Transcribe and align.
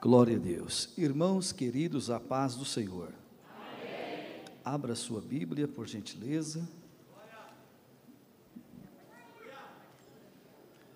Glória 0.00 0.36
a 0.36 0.38
Deus. 0.38 0.90
Irmãos 0.96 1.52
queridos, 1.52 2.10
a 2.10 2.20
paz 2.20 2.54
do 2.54 2.64
Senhor. 2.64 3.12
Amém. 3.48 4.42
Abra 4.64 4.94
sua 4.94 5.20
Bíblia, 5.20 5.66
por 5.66 5.86
gentileza. 5.86 6.68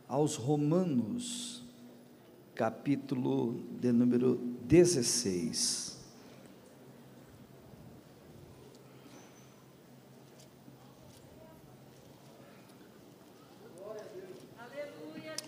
Aos 0.07 0.37
Romanos, 0.37 1.65
capítulo 2.55 3.61
de 3.81 3.91
número 3.91 4.37
16. 4.65 5.99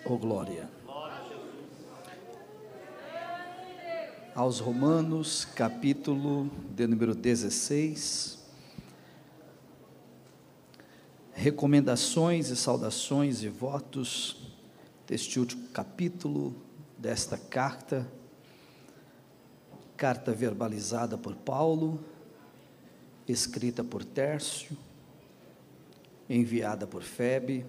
Oh 0.04 0.16
glória. 0.16 0.68
Aos 4.34 4.60
Romanos, 4.60 5.44
capítulo 5.44 6.50
de 6.74 6.86
número 6.86 7.14
16. 7.14 8.38
Recomendações 11.32 12.48
e 12.48 12.56
saudações 12.56 13.42
e 13.42 13.48
votos 13.48 14.54
deste 15.06 15.38
último 15.38 15.68
capítulo 15.68 16.54
desta 16.96 17.36
carta, 17.36 18.10
carta 19.96 20.32
verbalizada 20.32 21.18
por 21.18 21.34
Paulo, 21.34 22.02
escrita 23.28 23.84
por 23.84 24.04
Tércio, 24.04 24.76
enviada 26.28 26.86
por 26.86 27.02
Febe 27.02 27.66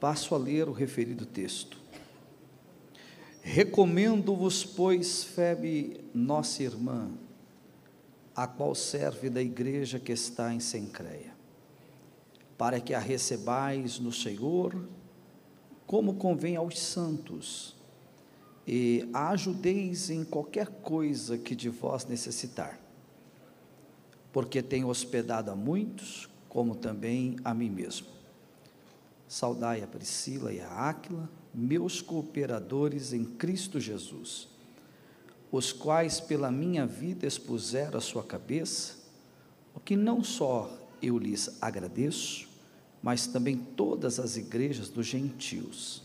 Passo 0.00 0.34
a 0.34 0.38
ler 0.38 0.66
o 0.66 0.72
referido 0.72 1.26
texto. 1.26 1.79
Recomendo-vos, 3.42 4.64
pois, 4.64 5.24
Febe, 5.24 6.04
nossa 6.14 6.62
irmã, 6.62 7.10
a 8.36 8.46
qual 8.46 8.74
serve 8.74 9.30
da 9.30 9.42
igreja 9.42 9.98
que 9.98 10.12
está 10.12 10.52
em 10.54 10.60
Sencreia, 10.60 11.34
para 12.56 12.80
que 12.80 12.92
a 12.94 12.98
recebais 12.98 13.98
no 13.98 14.12
Senhor, 14.12 14.86
como 15.86 16.14
convém 16.14 16.56
aos 16.56 16.78
santos, 16.78 17.74
e 18.66 19.08
a 19.12 19.30
ajudeis 19.30 20.10
em 20.10 20.22
qualquer 20.22 20.68
coisa 20.68 21.36
que 21.38 21.56
de 21.56 21.68
vós 21.68 22.04
necessitar, 22.04 22.78
porque 24.32 24.62
tenho 24.62 24.88
hospedado 24.88 25.50
a 25.50 25.56
muitos, 25.56 26.28
como 26.48 26.74
também 26.74 27.36
a 27.42 27.54
mim 27.54 27.70
mesmo. 27.70 28.06
Saudai 29.26 29.82
a 29.82 29.86
Priscila 29.86 30.52
e 30.52 30.60
a 30.60 30.68
Áquila, 30.68 31.28
meus 31.52 32.00
cooperadores 32.00 33.12
em 33.12 33.24
Cristo 33.24 33.80
Jesus, 33.80 34.48
os 35.50 35.72
quais 35.72 36.20
pela 36.20 36.50
minha 36.50 36.86
vida 36.86 37.26
expuseram 37.26 37.98
a 37.98 38.00
sua 38.00 38.22
cabeça, 38.22 38.98
o 39.74 39.80
que 39.80 39.96
não 39.96 40.22
só 40.22 40.70
eu 41.02 41.18
lhes 41.18 41.56
agradeço, 41.60 42.48
mas 43.02 43.26
também 43.26 43.56
todas 43.56 44.20
as 44.20 44.36
igrejas 44.36 44.88
dos 44.88 45.06
gentios. 45.06 46.02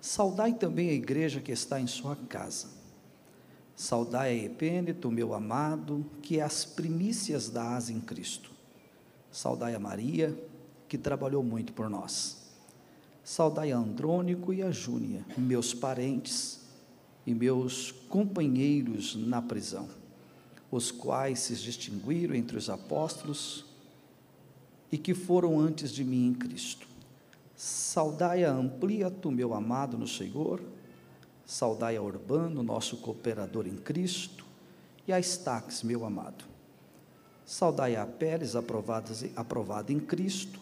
Saudai 0.00 0.54
também 0.54 0.90
a 0.90 0.94
igreja 0.94 1.40
que 1.40 1.52
está 1.52 1.80
em 1.80 1.86
sua 1.86 2.16
casa. 2.16 2.68
Saudai 3.74 4.30
a 4.30 4.44
Epêneto, 4.44 5.10
meu 5.10 5.34
amado, 5.34 6.04
que 6.22 6.38
é 6.38 6.42
as 6.42 6.64
primícias 6.64 7.48
da 7.48 7.76
asa 7.76 7.92
em 7.92 8.00
Cristo. 8.00 8.50
Saudai 9.30 9.74
a 9.74 9.78
Maria, 9.78 10.36
que 10.88 10.96
trabalhou 10.96 11.42
muito 11.42 11.72
por 11.72 11.90
nós. 11.90 12.47
Saudai 13.30 13.72
a 13.72 13.76
Andrônico 13.76 14.54
e 14.54 14.62
a 14.62 14.70
Júnia, 14.70 15.22
meus 15.36 15.74
parentes 15.74 16.60
e 17.26 17.34
meus 17.34 17.92
companheiros 18.08 19.14
na 19.16 19.42
prisão, 19.42 19.86
os 20.70 20.90
quais 20.90 21.40
se 21.40 21.54
distinguiram 21.54 22.34
entre 22.34 22.56
os 22.56 22.70
apóstolos 22.70 23.66
e 24.90 24.96
que 24.96 25.12
foram 25.12 25.60
antes 25.60 25.92
de 25.92 26.04
mim 26.04 26.28
em 26.28 26.32
Cristo. 26.32 26.88
Saudai 27.54 28.44
a 28.44 28.50
Ampliato, 28.50 29.30
meu 29.30 29.52
amado 29.52 29.98
no 29.98 30.08
Senhor, 30.08 30.62
saudai 31.44 31.96
a 31.96 32.02
Urbano, 32.02 32.62
nosso 32.62 32.96
cooperador 32.96 33.66
em 33.66 33.76
Cristo, 33.76 34.46
e 35.06 35.12
a 35.12 35.20
Estaques, 35.20 35.82
meu 35.82 36.06
amado. 36.06 36.46
Saudai 37.44 37.94
a 37.94 38.06
Pérez, 38.06 38.56
aprovada 38.56 39.92
em 39.92 40.00
Cristo. 40.00 40.58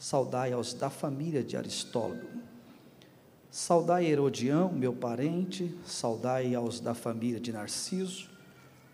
Saudai 0.00 0.54
aos 0.54 0.72
da 0.72 0.88
família 0.88 1.44
de 1.44 1.58
Aristólogo. 1.58 2.26
Saudai 3.50 4.06
Herodião, 4.06 4.72
meu 4.72 4.94
parente. 4.94 5.76
Saudai 5.84 6.54
aos 6.54 6.80
da 6.80 6.94
família 6.94 7.38
de 7.38 7.52
Narciso, 7.52 8.30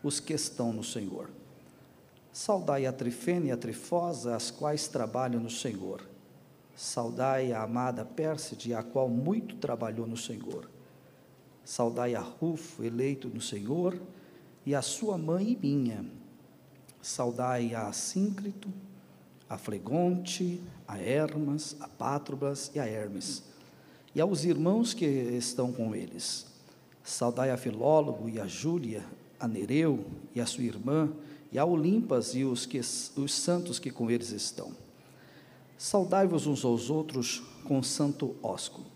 os 0.03 0.19
que 0.19 0.33
estão 0.33 0.73
no 0.73 0.83
Senhor. 0.83 1.31
Saudai 2.33 2.87
a 2.87 2.93
Trifena 2.93 3.47
e 3.47 3.51
a 3.53 3.57
Trifosa, 3.57 4.35
as 4.35 4.51
quais 4.51 4.89
trabalham 4.89 5.41
no 5.41 5.49
Senhor. 5.49 6.03
Saudai 6.75 7.53
a 7.53 7.63
amada 7.63 8.05
Pérside, 8.05 8.75
a 8.75 8.83
qual 8.83 9.09
muito 9.09 9.55
trabalhou 9.59 10.09
no 10.09 10.17
Senhor. 10.17 10.69
Saudai 11.65 12.17
a 12.17 12.21
Rufo, 12.21 12.83
eleito 12.83 13.29
no 13.29 13.41
Senhor, 13.41 13.97
e 14.67 14.75
a 14.75 14.83
sua 14.83 15.17
mãe 15.17 15.53
e 15.53 15.57
minha 15.57 16.05
Saudai 17.01 17.73
a 17.77 17.93
Síncrito, 17.93 18.69
a 19.49 19.57
Flegonte, 19.57 20.61
a 20.87 20.99
Hermas, 20.99 21.77
a 21.81 21.89
Pátrobas 21.89 22.71
e 22.75 22.81
a 22.81 22.87
Hermes, 22.87 23.43
e 24.15 24.21
aos 24.21 24.45
irmãos 24.45 24.95
que 24.95 25.05
estão 25.05 25.73
com 25.73 25.95
eles. 25.95 26.47
Saudai 27.05 27.51
a 27.51 27.57
Filólogo 27.57 28.29
e 28.29 28.41
a 28.41 28.47
Júlia, 28.47 29.05
a 29.39 29.47
Nereu 29.47 30.05
e 30.35 30.41
a 30.41 30.47
sua 30.47 30.65
irmã, 30.65 31.13
e 31.53 31.59
a 31.59 31.65
Olimpas 31.65 32.35
e 32.35 32.45
os, 32.45 32.67
que, 32.67 32.79
os 32.79 33.33
santos 33.33 33.79
que 33.79 33.91
com 33.91 34.11
eles 34.11 34.31
estão. 34.31 34.73
Saudai-vos 35.79 36.47
uns 36.47 36.65
aos 36.65 36.91
outros 36.91 37.43
com 37.65 37.83
santo 37.83 38.35
ósculo. 38.43 38.87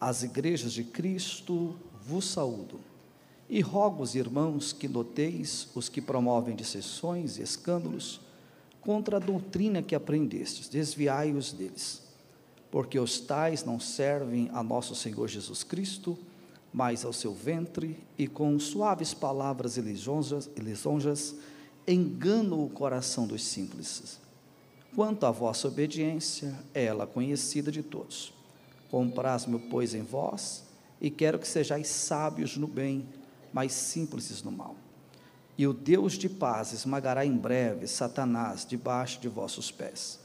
As 0.00 0.22
igrejas 0.22 0.72
de 0.72 0.84
Cristo 0.84 1.74
vos 2.06 2.26
saúdo. 2.26 2.78
E 3.48 3.60
rogo 3.60 4.02
os 4.02 4.14
irmãos 4.14 4.72
que 4.72 4.86
noteis 4.86 5.68
os 5.74 5.88
que 5.88 6.02
promovem 6.02 6.54
dissessões 6.54 7.38
e 7.38 7.42
escândalos 7.42 8.20
contra 8.88 9.18
a 9.18 9.20
doutrina 9.20 9.82
que 9.82 9.94
aprendestes, 9.94 10.66
desviai-os 10.66 11.52
deles, 11.52 12.02
porque 12.70 12.98
os 12.98 13.20
tais 13.20 13.62
não 13.62 13.78
servem 13.78 14.48
a 14.50 14.62
nosso 14.62 14.94
Senhor 14.94 15.28
Jesus 15.28 15.62
Cristo, 15.62 16.18
mas 16.72 17.04
ao 17.04 17.12
seu 17.12 17.34
ventre, 17.34 18.02
e 18.16 18.26
com 18.26 18.58
suaves 18.58 19.12
palavras 19.12 19.76
e 19.76 19.82
lisonjas, 19.82 20.48
e 20.56 20.60
lisonjas 20.60 21.34
enganam 21.86 22.64
o 22.64 22.70
coração 22.70 23.26
dos 23.26 23.44
simples. 23.44 24.18
Quanto 24.96 25.26
à 25.26 25.30
vossa 25.30 25.68
obediência, 25.68 26.58
é 26.72 26.86
ela 26.86 27.06
conhecida 27.06 27.70
de 27.70 27.82
todos. 27.82 28.32
Compraz-me, 28.90 29.58
pois, 29.58 29.92
em 29.92 30.02
vós, 30.02 30.64
e 30.98 31.10
quero 31.10 31.38
que 31.38 31.46
sejais 31.46 31.88
sábios 31.88 32.56
no 32.56 32.66
bem, 32.66 33.06
mas 33.52 33.70
simples 33.74 34.42
no 34.42 34.50
mal. 34.50 34.74
E 35.58 35.66
o 35.66 35.72
Deus 35.72 36.12
de 36.12 36.28
paz 36.28 36.72
esmagará 36.72 37.26
em 37.26 37.36
breve 37.36 37.88
Satanás 37.88 38.64
debaixo 38.64 39.20
de 39.20 39.28
vossos 39.28 39.72
pés. 39.72 40.20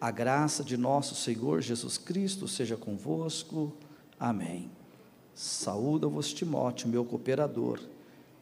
A 0.00 0.10
graça 0.10 0.64
de 0.64 0.78
nosso 0.78 1.14
Senhor 1.14 1.60
Jesus 1.60 1.98
Cristo 1.98 2.48
seja 2.48 2.74
convosco. 2.74 3.70
Amém. 4.18 4.70
Saúda-vos, 5.34 6.32
Timóteo, 6.32 6.88
meu 6.88 7.04
cooperador, 7.04 7.80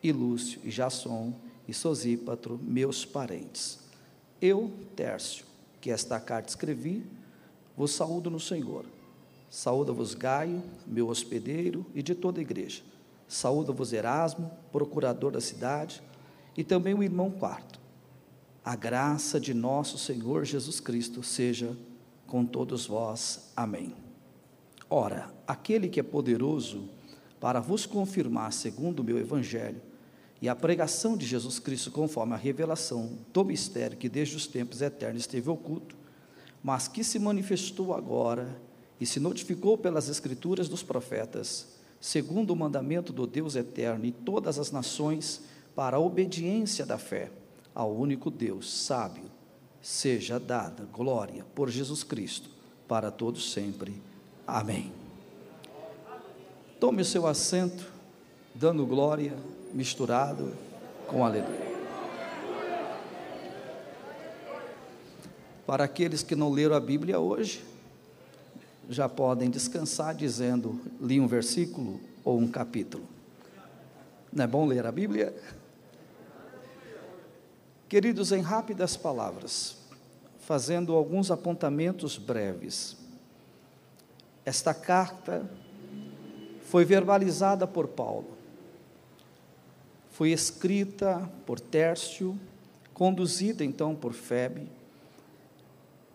e 0.00 0.12
Lúcio, 0.12 0.60
e 0.62 0.70
Jasson, 0.70 1.34
e 1.66 1.74
Sosípatro, 1.74 2.60
meus 2.62 3.04
parentes. 3.04 3.80
Eu, 4.40 4.70
Tércio, 4.94 5.44
que 5.80 5.90
esta 5.90 6.20
carta 6.20 6.48
escrevi, 6.48 7.04
vos 7.76 7.90
saúdo 7.90 8.30
no 8.30 8.40
Senhor. 8.40 8.84
Saúda-vos 9.50 10.14
Gaio, 10.14 10.62
meu 10.86 11.08
hospedeiro, 11.08 11.84
e 11.92 12.04
de 12.04 12.14
toda 12.14 12.38
a 12.38 12.42
igreja. 12.42 12.82
Saúda-vos 13.26 13.92
Erasmo, 13.92 14.50
procurador 14.72 15.32
da 15.32 15.40
cidade, 15.40 16.00
e 16.60 16.64
também 16.64 16.92
o 16.92 17.02
irmão 17.02 17.30
quarto. 17.30 17.80
A 18.62 18.76
graça 18.76 19.40
de 19.40 19.54
nosso 19.54 19.96
Senhor 19.96 20.44
Jesus 20.44 20.78
Cristo 20.78 21.22
seja 21.22 21.74
com 22.26 22.44
todos 22.44 22.84
vós. 22.84 23.50
Amém. 23.56 23.94
Ora, 24.90 25.32
aquele 25.46 25.88
que 25.88 25.98
é 25.98 26.02
poderoso 26.02 26.86
para 27.40 27.60
vos 27.60 27.86
confirmar 27.86 28.52
segundo 28.52 29.00
o 29.00 29.04
meu 29.04 29.18
evangelho 29.18 29.80
e 30.42 30.50
a 30.50 30.54
pregação 30.54 31.16
de 31.16 31.24
Jesus 31.24 31.58
Cristo 31.58 31.90
conforme 31.90 32.34
a 32.34 32.36
revelação 32.36 33.18
do 33.32 33.42
mistério 33.42 33.96
que 33.96 34.10
desde 34.10 34.36
os 34.36 34.46
tempos 34.46 34.82
eternos 34.82 35.22
esteve 35.22 35.48
oculto, 35.48 35.96
mas 36.62 36.86
que 36.86 37.02
se 37.02 37.18
manifestou 37.18 37.94
agora 37.94 38.60
e 39.00 39.06
se 39.06 39.18
notificou 39.18 39.78
pelas 39.78 40.10
escrituras 40.10 40.68
dos 40.68 40.82
profetas 40.82 41.80
segundo 41.98 42.50
o 42.50 42.56
mandamento 42.56 43.12
do 43.12 43.26
Deus 43.26 43.56
eterno, 43.56 44.06
e 44.06 44.12
todas 44.12 44.58
as 44.58 44.70
nações 44.72 45.42
para 45.74 45.96
a 45.96 46.00
obediência 46.00 46.84
da 46.84 46.98
fé 46.98 47.30
ao 47.74 47.94
único 47.94 48.30
Deus 48.30 48.70
sábio, 48.70 49.24
seja 49.80 50.38
dada 50.38 50.84
glória 50.92 51.44
por 51.54 51.70
Jesus 51.70 52.02
Cristo 52.02 52.50
para 52.86 53.10
todos 53.10 53.52
sempre. 53.52 53.94
Amém. 54.46 54.92
Tome 56.78 57.02
o 57.02 57.04
seu 57.04 57.26
assento 57.26 57.90
dando 58.54 58.84
glória 58.84 59.34
misturado 59.72 60.52
com 61.06 61.24
aleluia. 61.24 61.70
Para 65.66 65.84
aqueles 65.84 66.22
que 66.22 66.34
não 66.34 66.50
leram 66.50 66.74
a 66.74 66.80
Bíblia 66.80 67.20
hoje, 67.20 67.64
já 68.88 69.08
podem 69.08 69.48
descansar 69.48 70.14
dizendo: 70.14 70.80
li 71.00 71.20
um 71.20 71.28
versículo 71.28 72.00
ou 72.24 72.38
um 72.38 72.48
capítulo. 72.48 73.04
Não 74.32 74.44
é 74.44 74.46
bom 74.46 74.66
ler 74.66 74.84
a 74.84 74.92
Bíblia? 74.92 75.34
Queridos, 77.90 78.30
em 78.30 78.40
rápidas 78.40 78.96
palavras, 78.96 79.76
fazendo 80.38 80.94
alguns 80.94 81.28
apontamentos 81.28 82.16
breves, 82.16 82.96
esta 84.44 84.72
carta 84.72 85.50
foi 86.60 86.84
verbalizada 86.84 87.66
por 87.66 87.88
Paulo, 87.88 88.38
foi 90.12 90.30
escrita 90.30 91.28
por 91.44 91.58
Tércio, 91.58 92.38
conduzida 92.94 93.64
então 93.64 93.96
por 93.96 94.12
Febe, 94.12 94.68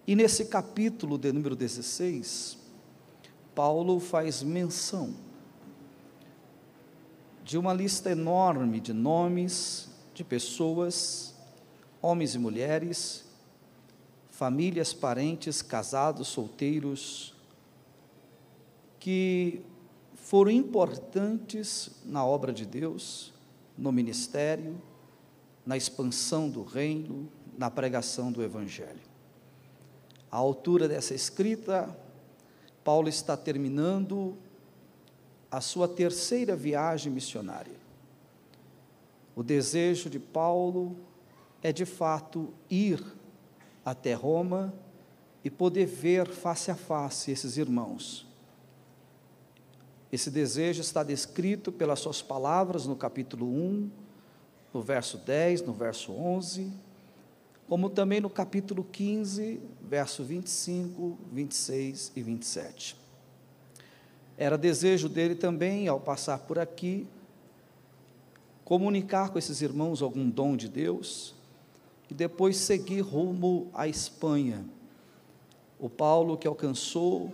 e 0.08 0.16
nesse 0.16 0.46
capítulo 0.46 1.18
de 1.18 1.34
número 1.34 1.58
16, 1.58 2.58
Paulo 3.54 4.00
faz 4.00 4.42
menção 4.42 5.14
de 7.44 7.58
uma 7.58 7.74
lista 7.74 8.12
enorme 8.12 8.80
de 8.80 8.94
nomes 8.94 9.90
de 10.14 10.24
pessoas, 10.24 11.35
homens 12.06 12.36
e 12.36 12.38
mulheres, 12.38 13.26
famílias, 14.30 14.94
parentes, 14.94 15.64
casados, 15.64 16.28
solteiros, 16.28 17.34
que 19.00 19.64
foram 20.14 20.52
importantes 20.52 21.90
na 22.06 22.24
obra 22.24 22.54
de 22.54 22.64
Deus, 22.64 23.34
no 23.76 23.92
ministério, 23.92 24.80
na 25.66 25.76
expansão 25.76 26.48
do 26.48 26.64
reino, 26.64 27.28
na 27.58 27.72
pregação 27.72 28.32
do 28.32 28.44
Evangelho. 28.44 29.02
À 30.32 30.38
altura 30.38 30.88
dessa 30.88 31.16
escrita, 31.16 31.98
Paulo 32.84 33.10
está 33.10 33.36
terminando 33.36 34.38
a 35.50 35.60
sua 35.60 35.88
terceira 35.88 36.56
viagem 36.56 37.12
missionária. 37.12 37.80
O 39.36 39.42
desejo 39.42 40.08
de 40.08 40.20
Paulo 40.20 40.96
é 41.66 41.74
de 41.74 41.84
fato 41.84 42.54
ir 42.70 43.04
até 43.84 44.14
Roma 44.14 44.72
e 45.44 45.50
poder 45.50 45.88
ver 45.88 46.28
face 46.28 46.70
a 46.70 46.76
face 46.76 47.32
esses 47.32 47.58
irmãos. 47.58 48.28
Esse 50.12 50.30
desejo 50.30 50.82
está 50.82 51.02
descrito 51.02 51.72
pelas 51.72 52.02
suas 52.02 52.22
palavras 52.22 52.86
no 52.86 52.96
capítulo 52.96 53.48
1, 53.48 53.90
no 54.76 54.82
verso 54.84 55.18
10, 55.18 55.64
no 55.64 55.74
verso 55.74 56.12
11, 56.12 56.72
como 57.68 57.90
também 57.90 58.22
no 58.22 58.30
capítulo 58.30 58.84
15, 58.84 59.60
verso 59.82 60.24
25, 60.24 61.18
26 61.32 62.12
e 62.16 62.22
27. 62.22 62.96
Era 64.38 64.56
desejo 64.56 65.10
dele 65.10 65.34
também, 65.34 65.88
ao 65.88 66.00
passar 66.00 66.38
por 66.42 66.60
aqui, 66.60 67.08
comunicar 68.64 69.32
com 69.32 69.40
esses 69.40 69.64
irmãos 69.64 70.04
algum 70.04 70.30
dom 70.30 70.56
de 70.56 70.70
Deus 70.70 71.35
e 72.10 72.14
depois 72.14 72.58
seguir 72.58 73.02
rumo 73.02 73.70
à 73.74 73.88
Espanha. 73.88 74.66
O 75.80 75.90
Paulo 75.90 76.38
que 76.38 76.48
alcançou 76.48 77.34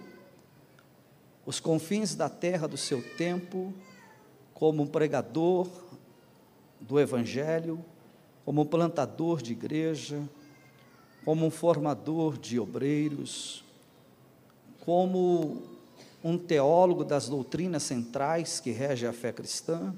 os 1.45 1.59
confins 1.59 2.15
da 2.15 2.29
terra 2.29 2.67
do 2.67 2.77
seu 2.77 3.01
tempo 3.15 3.73
como 4.53 4.83
um 4.83 4.87
pregador 4.87 5.67
do 6.79 6.99
Evangelho, 6.99 7.83
como 8.45 8.61
um 8.61 8.65
plantador 8.65 9.41
de 9.41 9.51
igreja, 9.51 10.21
como 11.23 11.45
um 11.45 11.51
formador 11.51 12.37
de 12.37 12.59
obreiros, 12.59 13.63
como 14.79 15.63
um 16.23 16.37
teólogo 16.37 17.03
das 17.03 17.27
doutrinas 17.27 17.83
centrais 17.83 18.59
que 18.59 18.71
rege 18.71 19.05
a 19.05 19.13
fé 19.13 19.31
cristã, 19.31 19.93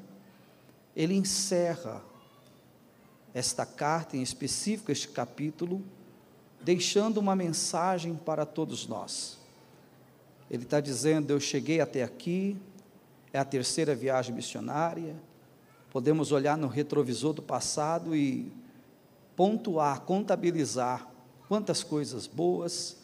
ele 0.95 1.13
encerra 1.13 2.01
esta 3.33 3.65
carta, 3.65 4.15
em 4.15 4.21
específico 4.21 4.91
este 4.91 5.07
capítulo, 5.07 5.81
deixando 6.61 7.17
uma 7.17 7.35
mensagem 7.35 8.15
para 8.15 8.45
todos 8.45 8.87
nós. 8.87 9.37
Ele 10.49 10.63
está 10.63 10.79
dizendo: 10.79 11.31
Eu 11.31 11.39
cheguei 11.39 11.81
até 11.81 12.03
aqui, 12.03 12.55
é 13.31 13.39
a 13.39 13.45
terceira 13.45 13.95
viagem 13.95 14.35
missionária. 14.35 15.15
Podemos 15.91 16.31
olhar 16.31 16.57
no 16.57 16.67
retrovisor 16.67 17.33
do 17.33 17.41
passado 17.41 18.15
e 18.15 18.51
pontuar, 19.35 20.01
contabilizar 20.01 21.07
quantas 21.47 21.83
coisas 21.83 22.27
boas, 22.27 22.97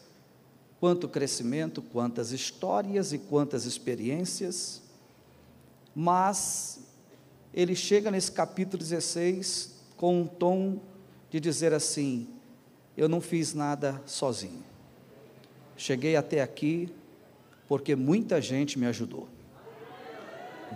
quanto 0.79 1.07
crescimento, 1.07 1.81
quantas 1.81 2.31
histórias 2.31 3.11
e 3.13 3.17
quantas 3.17 3.65
experiências, 3.65 4.81
mas 5.93 6.79
ele 7.53 7.75
chega 7.75 8.09
nesse 8.09 8.31
capítulo 8.31 8.77
16 8.81 9.78
com 9.99 10.21
um 10.21 10.25
tom 10.25 10.79
de 11.29 11.41
dizer 11.41 11.73
assim: 11.73 12.29
Eu 12.95 13.09
não 13.09 13.19
fiz 13.19 13.53
nada 13.53 14.01
sozinho. 14.05 14.63
Cheguei 15.75 16.15
até 16.15 16.41
aqui 16.41 16.89
porque 17.67 17.97
muita 17.97 18.41
gente 18.41 18.79
me 18.79 18.85
ajudou. 18.85 19.27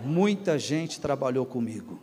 Muita 0.04 0.58
gente 0.58 1.00
trabalhou 1.00 1.46
comigo. 1.46 1.98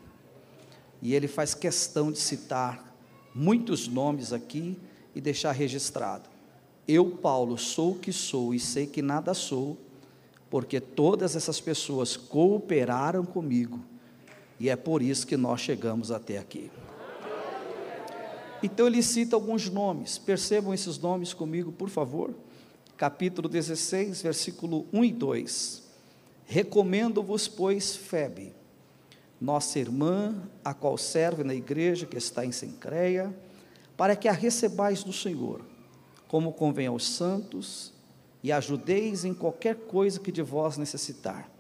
E 1.00 1.14
ele 1.14 1.28
faz 1.28 1.54
questão 1.54 2.12
de 2.12 2.18
citar 2.18 2.92
muitos 3.36 3.88
nomes 3.88 4.34
aqui 4.34 4.76
e 5.14 5.22
deixar 5.22 5.52
registrado. 5.52 6.28
Eu, 6.88 7.12
Paulo, 7.12 7.56
sou 7.56 7.92
o 7.92 8.00
que 8.00 8.12
sou 8.12 8.52
e 8.52 8.60
sei 8.60 8.88
que 8.88 9.02
nada 9.04 9.36
sou, 9.36 9.78
porque 10.50 10.80
todas 10.80 11.36
essas 11.36 11.62
pessoas 11.62 12.18
cooperaram 12.18 13.24
comigo, 13.24 13.80
e 14.60 14.70
é 14.70 14.76
por 14.76 15.02
isso 15.02 15.28
que 15.28 15.38
nós 15.38 15.62
chegamos 15.62 16.12
até 16.12 16.38
aqui. 16.38 16.70
Então 18.64 18.88
ele 18.88 19.02
cita 19.02 19.36
alguns 19.36 19.70
nomes, 19.70 20.18
percebam 20.18 20.74
esses 20.74 20.98
nomes 20.98 21.34
comigo, 21.34 21.72
por 21.72 21.90
favor. 21.90 22.34
Capítulo 22.96 23.50
16, 23.50 24.22
versículo 24.22 24.86
1 24.94 25.06
e 25.06 25.12
2. 25.12 25.84
Recomendo-vos, 26.46 27.48
pois, 27.48 27.96
Febe, 27.96 28.54
nossa 29.40 29.80
irmã, 29.80 30.36
a 30.64 30.74
qual 30.74 30.98
serve 30.98 31.44
na 31.44 31.56
igreja 31.56 32.06
que 32.06 32.18
está 32.18 32.46
em 32.46 32.52
Sencreia, 32.52 33.36
para 33.98 34.16
que 34.16 34.28
a 34.28 34.32
recebais 34.32 35.04
do 35.04 35.14
Senhor 35.14 35.62
como 36.32 36.54
convém 36.54 36.88
aos 36.88 37.06
santos, 37.06 37.92
e 38.42 38.54
ajudeis 38.54 39.26
em 39.26 39.34
qualquer 39.34 39.76
coisa 39.76 40.18
que 40.18 40.32
de 40.32 40.42
vós 40.42 40.78
necessitar, 40.78 41.52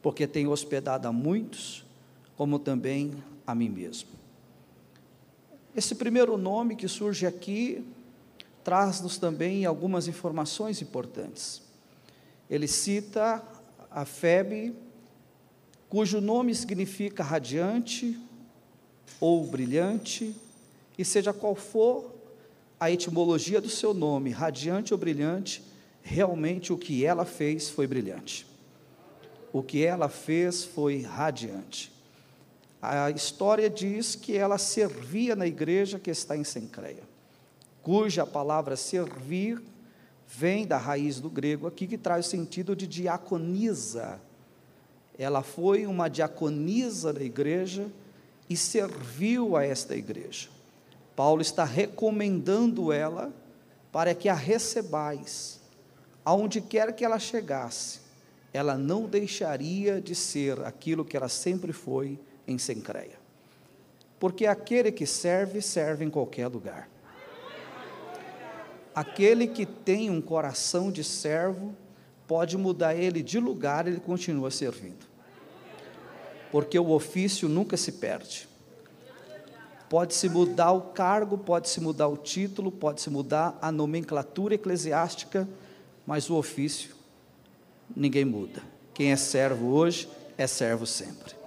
porque 0.00 0.26
tenho 0.26 0.50
hospedado 0.50 1.06
a 1.06 1.12
muitos, 1.12 1.84
como 2.34 2.58
também 2.58 3.12
a 3.46 3.54
mim 3.54 3.68
mesmo. 3.68 4.08
Esse 5.76 5.94
primeiro 5.94 6.36
nome 6.36 6.76
que 6.76 6.88
surge 6.88 7.26
aqui 7.26 7.84
traz-nos 8.64 9.16
também 9.16 9.64
algumas 9.64 10.08
informações 10.08 10.82
importantes. 10.82 11.62
Ele 12.50 12.66
cita 12.66 13.42
a 13.90 14.04
Febe, 14.04 14.74
cujo 15.88 16.20
nome 16.20 16.54
significa 16.54 17.22
radiante 17.22 18.18
ou 19.20 19.46
brilhante, 19.46 20.34
e 20.96 21.04
seja 21.04 21.32
qual 21.32 21.54
for 21.54 22.14
a 22.80 22.90
etimologia 22.90 23.60
do 23.60 23.70
seu 23.70 23.94
nome, 23.94 24.30
radiante 24.30 24.92
ou 24.92 24.98
brilhante, 24.98 25.62
realmente 26.02 26.72
o 26.72 26.78
que 26.78 27.04
ela 27.04 27.24
fez 27.24 27.68
foi 27.68 27.86
brilhante. 27.86 28.46
O 29.52 29.62
que 29.62 29.84
ela 29.84 30.08
fez 30.08 30.64
foi 30.64 31.02
radiante. 31.02 31.92
A 32.80 33.10
história 33.10 33.68
diz 33.68 34.14
que 34.14 34.36
ela 34.36 34.56
servia 34.56 35.34
na 35.34 35.46
igreja 35.46 35.98
que 35.98 36.10
está 36.10 36.36
em 36.36 36.44
Sencreia, 36.44 37.02
cuja 37.82 38.24
palavra 38.24 38.76
servir 38.76 39.60
vem 40.28 40.66
da 40.66 40.76
raiz 40.76 41.18
do 41.18 41.28
grego 41.28 41.66
aqui, 41.66 41.86
que 41.86 41.98
traz 41.98 42.26
o 42.26 42.30
sentido 42.30 42.76
de 42.76 42.86
diaconisa. 42.86 44.20
Ela 45.18 45.42
foi 45.42 45.86
uma 45.86 46.08
diaconisa 46.08 47.12
da 47.12 47.22
igreja 47.22 47.90
e 48.48 48.56
serviu 48.56 49.56
a 49.56 49.64
esta 49.64 49.96
igreja. 49.96 50.48
Paulo 51.16 51.42
está 51.42 51.64
recomendando 51.64 52.92
ela 52.92 53.32
para 53.90 54.14
que 54.14 54.28
a 54.28 54.34
recebais, 54.34 55.58
aonde 56.24 56.60
quer 56.60 56.94
que 56.94 57.04
ela 57.04 57.18
chegasse, 57.18 58.00
ela 58.52 58.78
não 58.78 59.06
deixaria 59.06 60.00
de 60.00 60.14
ser 60.14 60.60
aquilo 60.64 61.04
que 61.04 61.16
ela 61.16 61.28
sempre 61.28 61.72
foi 61.72 62.20
em 62.48 62.58
Sencreia. 62.58 63.18
Porque 64.18 64.46
aquele 64.46 64.90
que 64.90 65.06
serve, 65.06 65.62
serve 65.62 66.04
em 66.04 66.10
qualquer 66.10 66.48
lugar. 66.48 66.88
Aquele 68.92 69.46
que 69.46 69.64
tem 69.64 70.10
um 70.10 70.20
coração 70.20 70.90
de 70.90 71.04
servo, 71.04 71.72
pode 72.26 72.56
mudar 72.58 72.96
ele 72.96 73.22
de 73.22 73.38
lugar, 73.38 73.86
ele 73.86 74.00
continua 74.00 74.50
servindo. 74.50 75.06
porque 76.50 76.78
o 76.78 76.90
ofício 76.90 77.46
nunca 77.48 77.76
se 77.76 77.92
perde. 77.92 78.48
Pode-se 79.88 80.28
mudar 80.28 80.72
o 80.72 80.80
cargo, 80.80 81.36
pode-se 81.36 81.80
mudar 81.80 82.08
o 82.08 82.16
título, 82.16 82.72
pode-se 82.72 83.08
mudar 83.10 83.58
a 83.60 83.70
nomenclatura 83.70 84.54
eclesiástica, 84.54 85.48
mas 86.06 86.28
o 86.28 86.36
ofício 86.36 86.94
ninguém 87.94 88.24
muda. 88.24 88.62
Quem 88.94 89.12
é 89.12 89.16
servo 89.16 89.68
hoje 89.68 90.08
é 90.36 90.46
servo 90.46 90.86
sempre. 90.86 91.37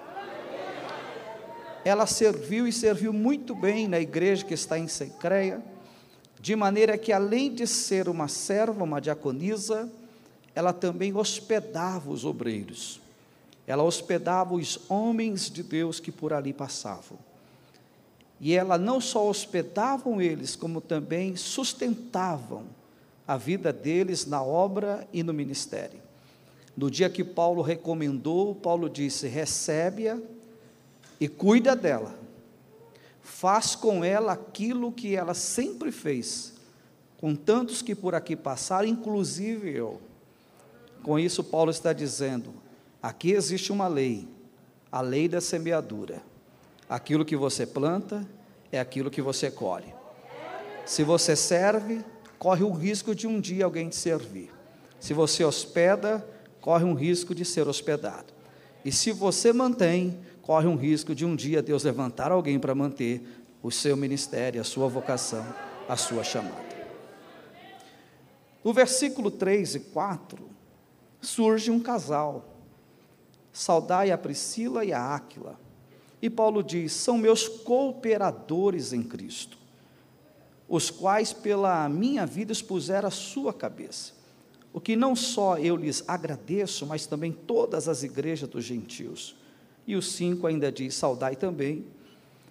Ela 1.83 2.05
serviu 2.05 2.67
e 2.67 2.71
serviu 2.71 3.11
muito 3.11 3.55
bem 3.55 3.87
na 3.87 3.99
igreja 3.99 4.45
que 4.45 4.53
está 4.53 4.77
em 4.77 4.87
Secreia, 4.87 5.63
de 6.39 6.55
maneira 6.55 6.97
que, 6.97 7.11
além 7.11 7.53
de 7.53 7.65
ser 7.65 8.07
uma 8.07 8.27
serva, 8.27 8.83
uma 8.83 8.99
diaconisa, 8.99 9.91
ela 10.53 10.73
também 10.73 11.15
hospedava 11.15 12.09
os 12.09 12.25
obreiros, 12.25 12.99
ela 13.65 13.83
hospedava 13.83 14.53
os 14.53 14.79
homens 14.89 15.49
de 15.49 15.63
Deus 15.63 15.99
que 15.99 16.11
por 16.11 16.33
ali 16.33 16.51
passavam. 16.51 17.17
E 18.39 18.53
ela 18.53 18.77
não 18.77 18.99
só 18.99 19.29
hospedavam 19.29 20.19
eles, 20.19 20.55
como 20.55 20.81
também 20.81 21.35
sustentavam 21.35 22.63
a 23.27 23.37
vida 23.37 23.71
deles 23.71 24.25
na 24.25 24.41
obra 24.41 25.07
e 25.13 25.21
no 25.21 25.31
ministério. 25.31 25.99
No 26.75 26.89
dia 26.89 27.09
que 27.09 27.23
Paulo 27.23 27.61
recomendou, 27.61 28.55
Paulo 28.55 28.89
disse: 28.89 29.27
recebe-a 29.27 30.17
e 31.21 31.27
cuida 31.27 31.75
dela. 31.75 32.15
Faz 33.21 33.75
com 33.75 34.03
ela 34.03 34.33
aquilo 34.33 34.91
que 34.91 35.15
ela 35.15 35.35
sempre 35.35 35.91
fez, 35.91 36.55
com 37.17 37.35
tantos 37.35 37.83
que 37.83 37.93
por 37.93 38.15
aqui 38.15 38.35
passaram, 38.35 38.87
inclusive 38.87 39.69
eu. 39.71 40.01
Com 41.03 41.19
isso, 41.19 41.43
Paulo 41.43 41.69
está 41.69 41.93
dizendo: 41.93 42.51
aqui 43.01 43.31
existe 43.33 43.71
uma 43.71 43.87
lei, 43.87 44.27
a 44.91 44.99
lei 45.01 45.29
da 45.29 45.39
semeadura. 45.39 46.23
Aquilo 46.89 47.23
que 47.23 47.37
você 47.37 47.67
planta 47.67 48.27
é 48.71 48.79
aquilo 48.79 49.11
que 49.11 49.21
você 49.21 49.51
colhe. 49.51 49.93
Se 50.85 51.03
você 51.03 51.35
serve, 51.35 52.03
corre 52.39 52.63
o 52.63 52.71
risco 52.71 53.13
de 53.13 53.27
um 53.27 53.39
dia 53.39 53.65
alguém 53.65 53.89
te 53.89 53.95
servir. 53.95 54.51
Se 54.99 55.13
você 55.13 55.43
hospeda, 55.43 56.27
corre 56.59 56.83
um 56.83 56.95
risco 56.95 57.35
de 57.35 57.45
ser 57.45 57.67
hospedado. 57.67 58.33
E 58.83 58.91
se 58.91 59.11
você 59.11 59.53
mantém, 59.53 60.19
corre 60.51 60.67
um 60.67 60.75
risco 60.75 61.15
de 61.15 61.25
um 61.25 61.33
dia 61.33 61.61
Deus 61.61 61.85
levantar 61.85 62.29
alguém 62.29 62.59
para 62.59 62.75
manter 62.75 63.25
o 63.63 63.71
seu 63.71 63.95
ministério, 63.95 64.59
a 64.59 64.65
sua 64.65 64.89
vocação, 64.89 65.45
a 65.87 65.95
sua 65.95 66.25
chamada. 66.25 66.61
No 68.61 68.73
versículo 68.73 69.31
3 69.31 69.75
e 69.75 69.79
4, 69.79 70.45
surge 71.21 71.71
um 71.71 71.79
casal. 71.79 72.53
Saudai 73.53 74.11
a 74.11 74.17
Priscila 74.17 74.83
e 74.83 74.91
a 74.91 75.15
Áquila 75.15 75.57
e 76.21 76.29
Paulo 76.29 76.61
diz: 76.61 76.91
são 76.91 77.17
meus 77.17 77.47
cooperadores 77.47 78.91
em 78.91 79.01
Cristo, 79.01 79.57
os 80.67 80.89
quais 80.89 81.31
pela 81.31 81.87
minha 81.87 82.25
vida 82.25 82.51
expuseram 82.51 83.07
a 83.07 83.11
sua 83.11 83.53
cabeça. 83.53 84.11
O 84.73 84.81
que 84.81 84.97
não 84.97 85.15
só 85.15 85.57
eu 85.57 85.77
lhes 85.77 86.03
agradeço, 86.09 86.85
mas 86.85 87.05
também 87.05 87.31
todas 87.31 87.87
as 87.87 88.03
igrejas 88.03 88.49
dos 88.49 88.65
gentios. 88.65 89.39
E 89.85 89.95
o 89.95 90.01
5 90.01 90.45
ainda 90.47 90.71
diz: 90.71 90.95
saudai 90.95 91.35
também 91.35 91.85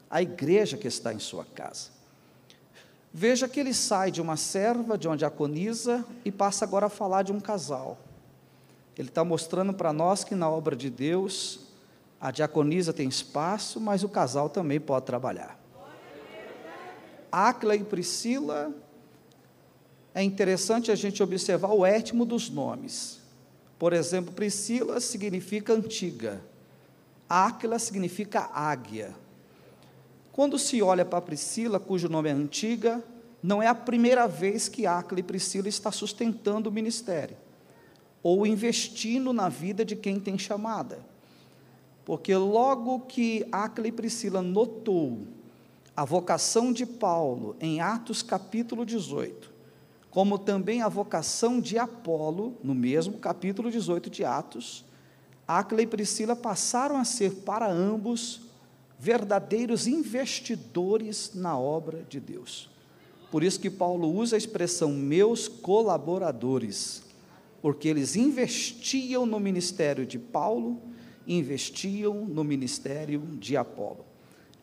a 0.08 0.20
igreja 0.20 0.76
que 0.76 0.88
está 0.88 1.12
em 1.12 1.18
sua 1.18 1.44
casa. 1.44 1.90
Veja 3.12 3.49
que 3.49 3.58
ele 3.58 3.75
sai 3.75 4.10
de 4.10 4.20
uma 4.20 4.37
serva, 4.37 4.96
de 4.96 5.08
uma 5.08 5.16
diaconisa, 5.16 6.04
e 6.25 6.30
passa 6.30 6.64
agora 6.64 6.87
a 6.87 6.90
falar 6.90 7.22
de 7.22 7.32
um 7.32 7.40
casal. 7.40 7.99
Ele 8.96 9.08
está 9.08 9.25
mostrando 9.25 9.72
para 9.72 9.92
nós 9.92 10.22
que 10.22 10.34
na 10.34 10.49
obra 10.49 10.76
de 10.76 10.90
Deus, 10.90 11.60
a 12.20 12.30
diaconisa 12.30 12.92
tem 12.92 13.08
espaço, 13.08 13.80
mas 13.80 14.04
o 14.04 14.08
casal 14.08 14.49
também 14.49 14.78
pode 14.78 15.06
trabalhar. 15.06 15.58
Áquila 17.32 17.75
e 17.75 17.82
Priscila, 17.84 18.75
é 20.14 20.22
interessante 20.22 20.90
a 20.90 20.94
gente 20.94 21.22
observar 21.22 21.72
o 21.72 21.87
étimo 21.87 22.25
dos 22.25 22.50
nomes. 22.50 23.20
Por 23.78 23.92
exemplo, 23.92 24.34
Priscila 24.34 25.00
significa 25.00 25.72
antiga, 25.72 26.40
Áquila 27.30 27.78
significa 27.78 28.50
águia. 28.52 29.14
Quando 30.32 30.58
se 30.58 30.82
olha 30.82 31.04
para 31.04 31.20
Priscila, 31.20 31.78
cujo 31.78 32.08
nome 32.08 32.28
é 32.28 32.32
antiga, 32.32 33.04
não 33.40 33.62
é 33.62 33.68
a 33.68 33.75
primeira 33.75 34.26
vez 34.26 34.68
que 34.68 34.84
Áquila 34.84 35.20
e 35.20 35.22
Priscila 35.22 35.68
está 35.68 35.92
sustentando 35.92 36.68
o 36.68 36.72
ministério, 36.72 37.37
ou 38.20 38.44
investindo 38.44 39.32
na 39.32 39.49
vida 39.49 39.84
de 39.84 39.94
quem 39.94 40.18
tem 40.18 40.37
chamada. 40.37 40.99
Porque 42.04 42.34
logo 42.34 42.99
que 43.00 43.46
Acla 43.52 43.87
e 43.87 43.92
Priscila 43.92 44.42
notou 44.42 45.20
a 45.96 46.04
vocação 46.04 46.72
de 46.72 46.84
Paulo 46.84 47.54
em 47.60 47.80
Atos 47.80 48.25
capítulo 48.25 48.84
18, 48.84 49.52
como 50.10 50.37
também 50.37 50.82
a 50.82 50.88
vocação 50.88 51.60
de 51.60 51.78
Apolo, 51.78 52.56
no 52.64 52.75
mesmo 52.75 53.18
capítulo 53.18 53.70
18 53.70 54.10
de 54.10 54.25
Atos, 54.25 54.84
Acla 55.59 55.83
e 55.83 55.87
Priscila 55.87 56.37
passaram 56.37 56.97
a 56.97 57.04
ser 57.04 57.33
para 57.37 57.71
ambos 57.71 58.42
verdadeiros 58.99 59.87
investidores 59.87 61.33
na 61.35 61.59
obra 61.59 62.04
de 62.09 62.21
Deus. 62.21 62.71
Por 63.30 63.42
isso 63.42 63.59
que 63.59 63.71
Paulo 63.71 64.12
usa 64.12 64.37
a 64.37 64.38
expressão 64.38 64.92
meus 64.92 65.49
colaboradores, 65.49 67.02
porque 67.62 67.88
eles 67.88 68.16
investiam 68.16 69.25
no 69.25 69.40
ministério 69.40 70.07
de 70.07 70.19
Paulo 70.19 70.80
investiam 71.26 72.26
no 72.26 72.42
ministério 72.42 73.21
de 73.38 73.57
Apolo. 73.57 74.04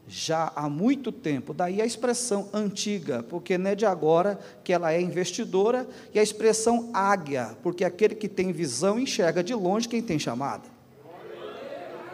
Já 0.08 0.52
há 0.56 0.70
muito 0.70 1.12
tempo, 1.12 1.54
daí 1.54 1.82
a 1.82 1.86
expressão 1.86 2.50
antiga, 2.54 3.24
porque 3.24 3.58
não 3.58 3.72
é 3.72 3.76
de 3.76 3.86
agora 3.86 4.40
que 4.64 4.72
ela 4.72 4.94
é 4.94 5.02
investidora, 5.02 5.88
e 6.14 6.20
a 6.20 6.24
expressão 6.24 6.90
águia, 6.94 7.58
porque 7.62 7.84
aquele 7.84 8.16
que 8.16 8.30
tem 8.30 8.54
visão 8.54 8.98
enxerga 8.98 9.44
de 9.44 9.54
longe 9.54 9.88
quem 9.88 10.02
tem 10.02 10.18
chamada. 10.18 10.77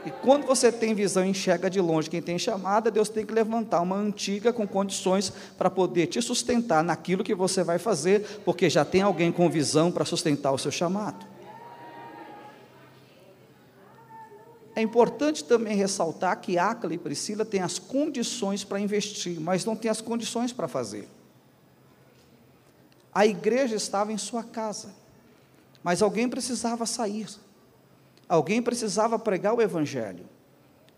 E 0.05 0.11
quando 0.11 0.45
você 0.45 0.69
tem 0.71 0.93
visão 0.93 1.25
e 1.25 1.29
enxerga 1.29 1.69
de 1.69 1.79
longe 1.79 2.09
quem 2.09 2.21
tem 2.21 2.37
chamada, 2.37 2.91
Deus 2.91 3.07
tem 3.07 3.25
que 3.25 3.33
levantar 3.33 3.81
uma 3.81 3.95
antiga 3.95 4.51
com 4.51 4.67
condições 4.67 5.31
para 5.57 5.69
poder 5.69 6.07
te 6.07 6.21
sustentar 6.21 6.83
naquilo 6.83 7.23
que 7.23 7.33
você 7.33 7.63
vai 7.63 7.79
fazer, 7.79 8.41
porque 8.43 8.69
já 8.69 8.83
tem 8.83 9.01
alguém 9.01 9.31
com 9.31 9.49
visão 9.49 9.91
para 9.91 10.03
sustentar 10.03 10.51
o 10.51 10.57
seu 10.57 10.71
chamado. 10.71 11.25
É 14.75 14.81
importante 14.81 15.43
também 15.43 15.75
ressaltar 15.77 16.41
que 16.41 16.57
Acla 16.57 16.93
e 16.93 16.97
Priscila 16.97 17.45
têm 17.45 17.61
as 17.61 17.77
condições 17.77 18.63
para 18.63 18.79
investir, 18.79 19.39
mas 19.39 19.63
não 19.63 19.75
têm 19.75 19.89
as 19.89 20.01
condições 20.01 20.51
para 20.51 20.67
fazer. 20.67 21.07
A 23.13 23.25
igreja 23.25 23.75
estava 23.75 24.11
em 24.11 24.17
sua 24.17 24.43
casa, 24.43 24.89
mas 25.83 26.01
alguém 26.01 26.27
precisava 26.27 26.85
sair, 26.87 27.27
alguém 28.33 28.61
precisava 28.61 29.19
pregar 29.19 29.53
o 29.53 29.61
Evangelho. 29.61 30.25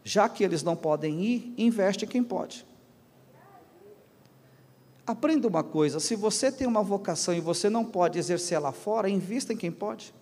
Já 0.03 0.29
que 0.29 0.43
eles 0.43 0.63
não 0.63 0.75
podem 0.75 1.21
ir, 1.21 1.53
investe 1.57 2.07
quem 2.07 2.23
pode. 2.23 2.65
Aprenda 5.05 5.47
uma 5.47 5.63
coisa: 5.63 5.99
se 5.99 6.15
você 6.15 6.51
tem 6.51 6.65
uma 6.65 6.81
vocação 6.81 7.33
e 7.33 7.41
você 7.41 7.69
não 7.69 7.83
pode 7.83 8.17
exercer 8.17 8.59
lá 8.59 8.71
fora, 8.71 9.09
invista 9.09 9.51
em 9.51 9.57
quem 9.57 9.71
pode. 9.71 10.13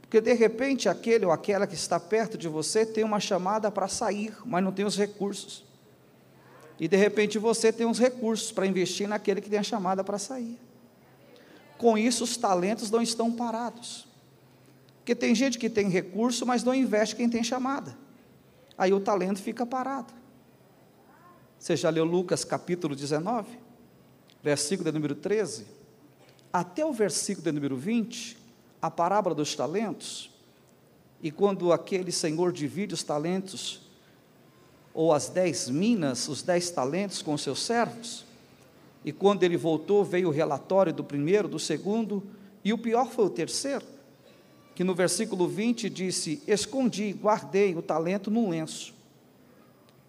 Porque 0.00 0.22
de 0.22 0.32
repente 0.32 0.88
aquele 0.88 1.26
ou 1.26 1.32
aquela 1.32 1.66
que 1.66 1.74
está 1.74 2.00
perto 2.00 2.38
de 2.38 2.48
você 2.48 2.86
tem 2.86 3.04
uma 3.04 3.20
chamada 3.20 3.70
para 3.70 3.88
sair, 3.88 4.34
mas 4.46 4.64
não 4.64 4.72
tem 4.72 4.86
os 4.86 4.96
recursos. 4.96 5.64
E 6.80 6.88
de 6.88 6.96
repente 6.96 7.38
você 7.38 7.70
tem 7.70 7.86
os 7.86 7.98
recursos 7.98 8.50
para 8.50 8.66
investir 8.66 9.06
naquele 9.06 9.42
que 9.42 9.50
tem 9.50 9.58
a 9.58 9.62
chamada 9.62 10.02
para 10.02 10.16
sair. 10.16 10.58
Com 11.76 11.98
isso, 11.98 12.24
os 12.24 12.36
talentos 12.38 12.90
não 12.90 13.02
estão 13.02 13.30
parados. 13.30 14.07
Porque 15.08 15.16
tem 15.18 15.34
gente 15.34 15.58
que 15.58 15.70
tem 15.70 15.88
recurso, 15.88 16.44
mas 16.44 16.62
não 16.62 16.74
investe 16.74 17.16
quem 17.16 17.30
tem 17.30 17.42
chamada. 17.42 17.96
Aí 18.76 18.92
o 18.92 19.00
talento 19.00 19.40
fica 19.40 19.64
parado. 19.64 20.12
Você 21.58 21.74
já 21.76 21.88
leu 21.88 22.04
Lucas 22.04 22.44
capítulo 22.44 22.94
19, 22.94 23.48
versículo 24.42 24.90
de 24.90 24.94
número 24.94 25.14
13? 25.14 25.66
Até 26.52 26.84
o 26.84 26.92
versículo 26.92 27.42
de 27.42 27.52
número 27.52 27.74
20, 27.74 28.36
a 28.82 28.90
parábola 28.90 29.34
dos 29.34 29.56
talentos, 29.56 30.30
e 31.22 31.30
quando 31.30 31.72
aquele 31.72 32.12
senhor 32.12 32.52
divide 32.52 32.92
os 32.92 33.02
talentos, 33.02 33.80
ou 34.92 35.14
as 35.14 35.30
dez 35.30 35.70
minas, 35.70 36.28
os 36.28 36.42
dez 36.42 36.68
talentos 36.68 37.22
com 37.22 37.34
seus 37.38 37.62
servos, 37.62 38.26
e 39.02 39.10
quando 39.10 39.42
ele 39.42 39.56
voltou, 39.56 40.04
veio 40.04 40.28
o 40.28 40.32
relatório 40.32 40.92
do 40.92 41.02
primeiro, 41.02 41.48
do 41.48 41.58
segundo, 41.58 42.22
e 42.62 42.74
o 42.74 42.78
pior 42.78 43.08
foi 43.08 43.24
o 43.24 43.30
terceiro, 43.30 43.96
que 44.78 44.84
no 44.84 44.94
versículo 44.94 45.48
20 45.48 45.90
disse: 45.90 46.40
Escondi, 46.46 47.12
guardei 47.12 47.74
o 47.74 47.82
talento 47.82 48.30
num 48.30 48.48
lenço. 48.48 48.94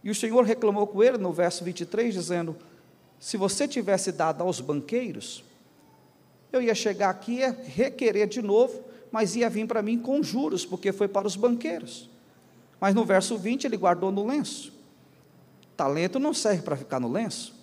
E 0.03 0.11
o 0.11 0.15
Senhor 0.15 0.43
reclamou 0.45 0.85
com 0.85 1.03
ele 1.03 1.17
no 1.17 1.33
verso 1.33 1.63
23, 1.63 2.13
dizendo: 2.13 2.55
Se 3.19 3.35
você 3.35 3.67
tivesse 3.67 4.11
dado 4.11 4.43
aos 4.43 4.61
banqueiros, 4.61 5.43
eu 6.53 6.61
ia 6.61 6.75
chegar 6.75 7.09
aqui 7.09 7.39
e 7.39 7.49
requerer 7.49 8.27
de 8.27 8.43
novo, 8.43 8.83
mas 9.11 9.35
ia 9.35 9.49
vir 9.49 9.65
para 9.65 9.81
mim 9.81 9.97
com 9.97 10.21
juros, 10.21 10.67
porque 10.67 10.91
foi 10.91 11.07
para 11.07 11.25
os 11.25 11.35
banqueiros. 11.35 12.07
Mas 12.79 12.93
no 12.93 13.03
verso 13.03 13.39
20 13.39 13.65
ele 13.65 13.75
guardou 13.75 14.11
no 14.11 14.23
lenço. 14.23 14.71
Talento 15.75 16.19
não 16.19 16.31
serve 16.31 16.61
para 16.61 16.77
ficar 16.77 16.99
no 16.99 17.11
lenço. 17.11 17.55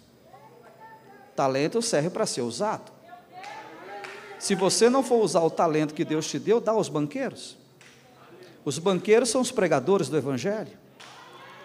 Talento 1.37 1.81
serve 1.81 2.11
para 2.11 2.27
ser 2.27 2.41
usado. 2.41 2.96
Se 4.47 4.55
você 4.55 4.88
não 4.88 5.03
for 5.03 5.25
usar 5.25 5.41
o 5.41 5.50
talento 5.50 5.93
que 5.93 6.05
Deus 6.05 6.25
te 6.29 6.38
deu, 6.38 6.61
dá 6.61 6.71
aos 6.71 6.88
banqueiros. 6.88 7.57
Os 8.65 8.79
banqueiros 8.79 9.29
são 9.29 9.41
os 9.41 9.50
pregadores 9.50 10.09
do 10.09 10.17
Evangelho. 10.17 10.71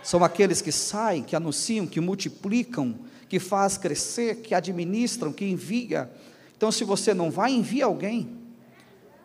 São 0.02 0.24
aqueles 0.24 0.64
que 0.64 0.72
saem, 0.72 1.22
que 1.22 1.36
anunciam, 1.36 1.86
que 1.86 2.02
multiplicam, 2.02 2.96
que 3.30 3.38
faz 3.38 3.78
crescer, 3.78 4.38
que 4.38 4.56
administram, 4.56 5.32
que 5.32 5.46
envia. 5.46 6.10
Então, 6.58 6.72
se 6.72 6.84
você 6.84 7.14
não 7.14 7.30
vai, 7.30 7.52
envia 7.52 7.86
alguém. 7.86 8.36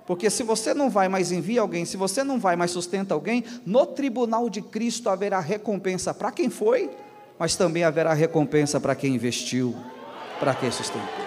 Porque 0.06 0.28
se 0.28 0.42
você 0.42 0.74
não 0.74 0.90
vai, 0.90 1.08
mas 1.08 1.32
envia 1.32 1.62
alguém, 1.62 1.86
se 1.86 1.96
você 1.96 2.22
não 2.22 2.38
vai, 2.38 2.56
mas 2.56 2.72
sustenta 2.72 3.14
alguém, 3.14 3.42
no 3.64 3.86
tribunal 3.86 4.50
de 4.50 4.60
Cristo 4.60 5.08
haverá 5.08 5.40
recompensa 5.40 6.12
para 6.12 6.30
quem 6.30 6.50
foi, 6.50 6.90
mas 7.38 7.56
também 7.56 7.84
haverá 7.84 8.12
recompensa 8.12 8.78
para 8.78 8.94
quem 8.94 9.14
investiu, 9.14 9.74
para 10.38 10.54
quem 10.54 10.70
sustentou. 10.70 11.25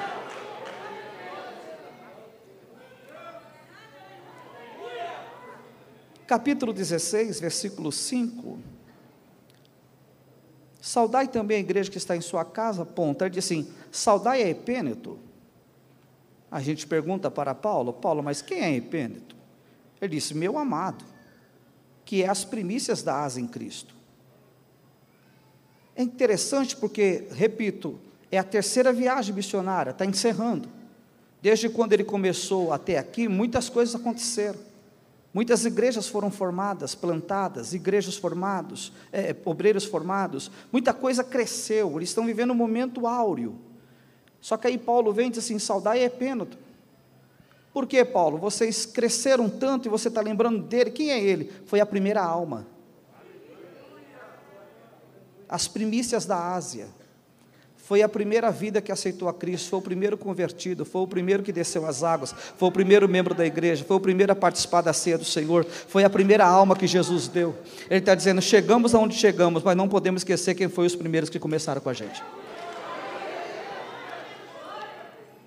Capítulo 6.29 6.71
16, 6.71 7.39
versículo 7.39 7.91
5. 7.91 8.59
Saudai 10.79 11.27
também 11.27 11.57
a 11.57 11.59
igreja 11.59 11.89
que 11.89 11.97
está 11.97 12.15
em 12.15 12.21
sua 12.21 12.45
casa, 12.45 12.85
ponto. 12.85 13.23
Ele 13.23 13.31
diz 13.31 13.45
assim: 13.45 13.67
saudai 13.91 14.43
a 14.43 14.47
Epêneto, 14.47 15.17
a 16.51 16.61
gente 16.61 16.85
pergunta 16.85 17.31
para 17.31 17.55
Paulo, 17.55 17.91
Paulo, 17.93 18.21
mas 18.21 18.43
quem 18.43 18.59
é 18.59 18.75
Epêneto? 18.75 19.35
Ele 19.99 20.17
disse, 20.17 20.35
meu 20.35 20.59
amado, 20.59 21.03
que 22.05 22.21
é 22.21 22.29
as 22.29 22.45
primícias 22.45 23.01
da 23.01 23.23
asa 23.23 23.41
em 23.41 23.47
Cristo. 23.47 23.95
É 25.95 26.03
interessante 26.03 26.77
porque, 26.77 27.27
repito, 27.31 27.99
é 28.31 28.37
a 28.37 28.43
terceira 28.43 28.93
viagem 28.93 29.33
missionária, 29.33 29.89
está 29.89 30.05
encerrando. 30.05 30.69
Desde 31.41 31.69
quando 31.69 31.93
ele 31.93 32.03
começou 32.03 32.71
até 32.71 32.99
aqui, 32.99 33.27
muitas 33.27 33.67
coisas 33.67 33.95
aconteceram. 33.95 34.68
Muitas 35.33 35.63
igrejas 35.63 36.07
foram 36.07 36.31
formadas, 36.31 36.95
plantadas, 36.95 37.73
igrejas 37.73 38.17
formados, 38.17 38.91
é, 39.11 39.35
obreiros 39.45 39.85
formados, 39.85 40.49
muita 40.71 40.91
coisa 40.91 41.23
cresceu, 41.23 41.97
eles 41.97 42.09
estão 42.09 42.25
vivendo 42.25 42.51
um 42.51 42.55
momento 42.55 43.05
áureo. 43.05 43.55
Só 44.41 44.57
que 44.57 44.67
aí 44.67 44.77
Paulo 44.77 45.13
vem 45.13 45.27
e 45.27 45.31
diz 45.31 45.43
assim: 45.43 45.59
saudai 45.59 46.03
é 46.03 46.09
pênalti. 46.09 46.57
Por 47.71 47.85
que, 47.85 48.03
Paulo? 48.03 48.37
Vocês 48.37 48.85
cresceram 48.85 49.47
tanto 49.47 49.87
e 49.87 49.89
você 49.89 50.07
está 50.07 50.21
lembrando 50.21 50.63
dele. 50.63 50.89
Quem 50.89 51.11
é 51.11 51.23
ele? 51.23 51.51
Foi 51.65 51.79
a 51.79 51.85
primeira 51.85 52.23
alma. 52.23 52.65
As 55.47 55.67
primícias 55.67 56.25
da 56.25 56.53
Ásia. 56.53 56.87
Foi 57.89 58.03
a 58.03 58.07
primeira 58.07 58.51
vida 58.51 58.83
que 58.83 58.91
aceitou 58.91 59.27
a 59.27 59.33
Cristo, 59.33 59.67
foi 59.67 59.79
o 59.79 59.81
primeiro 59.81 60.15
convertido, 60.15 60.85
foi 60.85 61.01
o 61.01 61.07
primeiro 61.07 61.41
que 61.41 61.51
desceu 61.51 61.87
as 61.87 62.03
águas, 62.03 62.35
foi 62.55 62.69
o 62.69 62.71
primeiro 62.71 63.09
membro 63.09 63.33
da 63.33 63.43
igreja, 63.43 63.83
foi 63.83 63.97
o 63.97 63.99
primeiro 63.99 64.31
a 64.31 64.35
participar 64.35 64.81
da 64.81 64.93
ceia 64.93 65.17
do 65.17 65.25
Senhor, 65.25 65.65
foi 65.65 66.03
a 66.03 66.09
primeira 66.09 66.45
alma 66.45 66.75
que 66.75 66.85
Jesus 66.85 67.27
deu. 67.27 67.55
Ele 67.89 67.99
está 67.99 68.13
dizendo: 68.13 68.43
chegamos 68.43 68.93
aonde 68.93 69.15
chegamos, 69.15 69.63
mas 69.63 69.75
não 69.75 69.89
podemos 69.89 70.21
esquecer 70.21 70.53
quem 70.53 70.69
foi 70.69 70.85
os 70.85 70.95
primeiros 70.95 71.31
que 71.31 71.39
começaram 71.39 71.81
com 71.81 71.89
a 71.89 71.93
gente. 71.93 72.21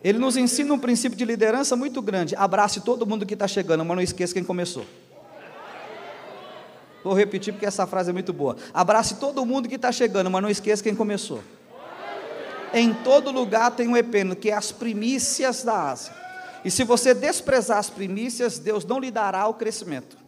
Ele 0.03 0.19
nos 0.19 0.37
ensina 0.37 0.75
um 0.75 0.81
princípio 0.81 1.17
de 1.17 1.25
liderança 1.25 1.77
muito 1.77 2.03
grande. 2.03 2.35
Abrace 2.35 2.81
todo 2.81 3.07
mundo 3.07 3.25
que 3.25 3.35
está 3.35 3.47
chegando, 3.47 3.85
mas 3.85 3.97
não 3.97 4.03
esqueça 4.03 4.35
quem 4.35 4.43
começou. 4.43 4.85
Vou 7.05 7.15
repetir 7.15 7.53
porque 7.53 7.67
essa 7.67 7.87
frase 7.87 8.11
é 8.11 8.13
muito 8.13 8.33
boa. 8.33 8.57
Abrace 8.75 9.15
todo 9.21 9.47
mundo 9.47 9.69
que 9.69 9.77
está 9.77 9.93
chegando, 9.93 10.29
mas 10.29 10.43
não 10.43 10.51
esqueça 10.51 10.83
quem 10.83 10.93
começou. 10.93 11.41
Em 12.75 12.95
todo 12.95 13.31
lugar 13.31 13.71
tem 13.73 13.89
um 13.89 13.97
epeno, 13.97 14.35
que 14.35 14.51
é 14.51 14.55
as 14.55 14.73
primícias 14.73 15.63
da 15.63 15.91
Ásia. 15.91 16.15
E 16.65 16.71
se 16.71 16.85
você 16.85 17.13
desprezar 17.13 17.79
as 17.79 17.91
primícias, 17.91 18.59
Deus 18.59 18.85
não 18.85 18.99
lhe 18.99 19.11
dará 19.11 19.47
o 19.47 19.55
crescimento. 19.55 20.23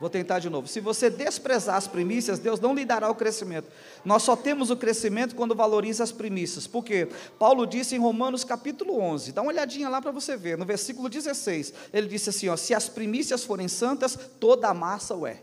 Vou 0.00 0.08
tentar 0.08 0.38
de 0.38 0.48
novo. 0.48 0.66
Se 0.66 0.80
você 0.80 1.10
desprezar 1.10 1.76
as 1.76 1.86
primícias, 1.86 2.38
Deus 2.38 2.58
não 2.58 2.74
lhe 2.74 2.86
dará 2.86 3.10
o 3.10 3.14
crescimento. 3.14 3.68
Nós 4.02 4.22
só 4.22 4.34
temos 4.34 4.70
o 4.70 4.76
crescimento 4.76 5.34
quando 5.34 5.54
valoriza 5.54 6.02
as 6.02 6.10
primícias. 6.10 6.66
Por 6.66 6.82
quê? 6.82 7.06
Paulo 7.38 7.66
disse 7.66 7.94
em 7.94 7.98
Romanos 7.98 8.42
capítulo 8.42 8.98
11, 8.98 9.32
dá 9.32 9.42
uma 9.42 9.50
olhadinha 9.50 9.90
lá 9.90 10.00
para 10.00 10.10
você 10.10 10.38
ver, 10.38 10.56
no 10.56 10.64
versículo 10.64 11.10
16, 11.10 11.74
ele 11.92 12.08
disse 12.08 12.30
assim: 12.30 12.48
ó, 12.48 12.56
se 12.56 12.72
as 12.72 12.88
primícias 12.88 13.44
forem 13.44 13.68
santas, 13.68 14.18
toda 14.40 14.68
a 14.68 14.74
massa 14.74 15.14
o 15.14 15.26
é. 15.26 15.42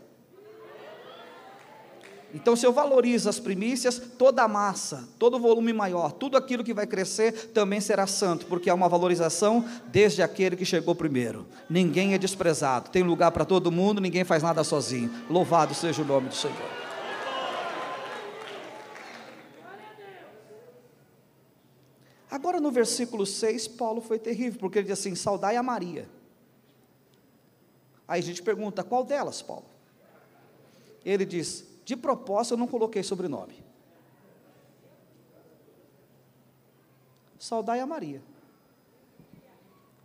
Então, 2.34 2.54
se 2.54 2.66
eu 2.66 2.72
valorizo 2.72 3.28
as 3.28 3.38
primícias, 3.40 3.98
toda 4.18 4.42
a 4.42 4.48
massa, 4.48 5.08
todo 5.18 5.38
o 5.38 5.40
volume 5.40 5.72
maior, 5.72 6.12
tudo 6.12 6.36
aquilo 6.36 6.62
que 6.62 6.74
vai 6.74 6.86
crescer 6.86 7.32
também 7.52 7.80
será 7.80 8.06
santo, 8.06 8.44
porque 8.46 8.68
há 8.68 8.74
uma 8.74 8.88
valorização 8.88 9.64
desde 9.86 10.22
aquele 10.22 10.54
que 10.54 10.64
chegou 10.64 10.94
primeiro. 10.94 11.46
Ninguém 11.70 12.12
é 12.12 12.18
desprezado, 12.18 12.90
tem 12.90 13.02
lugar 13.02 13.30
para 13.30 13.46
todo 13.46 13.72
mundo, 13.72 14.00
ninguém 14.00 14.24
faz 14.24 14.42
nada 14.42 14.62
sozinho. 14.62 15.10
Louvado 15.30 15.74
seja 15.74 16.02
o 16.02 16.04
nome 16.04 16.28
do 16.28 16.34
Senhor. 16.34 16.78
Agora 22.30 22.60
no 22.60 22.70
versículo 22.70 23.24
6, 23.24 23.68
Paulo 23.68 24.02
foi 24.02 24.18
terrível, 24.18 24.60
porque 24.60 24.78
ele 24.78 24.88
diz 24.88 24.98
assim: 24.98 25.14
saudai 25.14 25.56
a 25.56 25.62
Maria. 25.62 26.06
Aí 28.06 28.20
a 28.20 28.22
gente 28.22 28.42
pergunta: 28.42 28.84
qual 28.84 29.02
delas, 29.02 29.40
Paulo? 29.40 29.64
Ele 31.04 31.24
diz: 31.24 31.67
de 31.88 31.96
propósito, 31.96 32.52
eu 32.52 32.58
não 32.58 32.66
coloquei 32.66 33.02
sobrenome. 33.02 33.64
Saudai 37.38 37.80
a 37.80 37.86
Maria. 37.86 38.20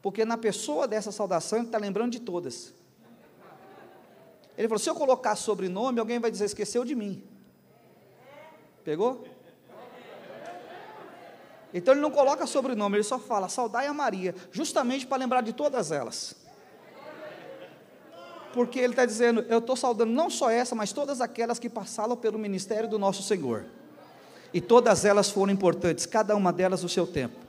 Porque 0.01 0.23
na 0.23 0.37
pessoa 0.37 0.87
dessa 0.87 1.11
saudação, 1.11 1.59
ele 1.59 1.65
está 1.65 1.77
lembrando 1.77 2.13
de 2.13 2.21
todas. 2.21 2.73
Ele 4.57 4.69
falou: 4.69 4.79
se 4.79 4.89
eu 4.89 4.95
colocar 4.95 5.35
sobrenome, 5.35 5.99
alguém 5.99 6.19
vai 6.19 6.31
dizer, 6.31 6.45
esqueceu 6.45 6.85
de 6.85 6.95
mim. 6.95 7.21
Pegou? 8.85 9.27
Então 11.73 11.93
ele 11.93 11.99
não 12.01 12.11
coloca 12.11 12.47
sobrenome, 12.47 12.95
ele 12.95 13.03
só 13.03 13.19
fala 13.19 13.49
saudai 13.49 13.87
a 13.87 13.93
Maria, 13.93 14.33
justamente 14.53 15.05
para 15.05 15.17
lembrar 15.17 15.41
de 15.41 15.51
todas 15.51 15.91
elas 15.91 16.42
porque 18.53 18.79
ele 18.79 18.93
está 18.93 19.05
dizendo: 19.05 19.43
eu 19.49 19.57
estou 19.57 19.75
saudando 19.75 20.11
não 20.11 20.29
só 20.29 20.49
essa, 20.49 20.75
mas 20.75 20.93
todas 20.93 21.19
aquelas 21.19 21.59
que 21.59 21.67
passaram 21.67 22.15
pelo 22.15 22.39
ministério 22.39 22.87
do 22.87 22.99
nosso 22.99 23.23
Senhor. 23.23 23.65
E 24.53 24.61
todas 24.61 25.03
elas 25.03 25.29
foram 25.29 25.51
importantes, 25.51 26.05
cada 26.05 26.35
uma 26.35 26.53
delas 26.53 26.83
no 26.83 26.89
seu 26.89 27.07
tempo. 27.07 27.43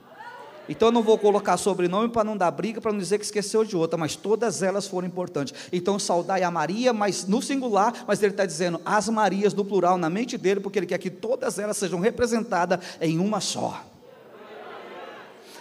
Então 0.67 0.87
eu 0.87 0.91
não 0.91 1.03
vou 1.03 1.15
colocar 1.19 1.57
sobrenome 1.57 2.09
para 2.09 2.23
não 2.23 2.35
dar 2.35 2.49
briga, 2.49 2.81
para 2.81 2.91
não 2.91 2.97
dizer 2.97 3.19
que 3.19 3.25
esqueceu 3.25 3.63
de 3.63 3.77
outra, 3.77 3.97
mas 3.97 4.15
todas 4.15 4.63
elas 4.63 4.87
foram 4.87 5.07
importantes. 5.07 5.53
Então 5.71 5.99
saudai 5.99 6.41
a 6.41 6.49
Maria, 6.49 6.91
mas 6.91 7.27
no 7.27 7.39
singular, 7.39 8.03
mas 8.07 8.23
ele 8.23 8.33
está 8.33 8.47
dizendo 8.47 8.81
as 8.83 9.07
Marias 9.07 9.53
no 9.53 9.63
plural 9.63 9.95
na 9.99 10.09
mente 10.09 10.39
dele, 10.39 10.59
porque 10.59 10.79
ele 10.79 10.87
quer 10.87 10.97
que 10.97 11.11
todas 11.11 11.59
elas 11.59 11.77
sejam 11.77 11.99
representadas 11.99 12.79
em 12.99 13.19
uma 13.19 13.39
só. 13.39 13.83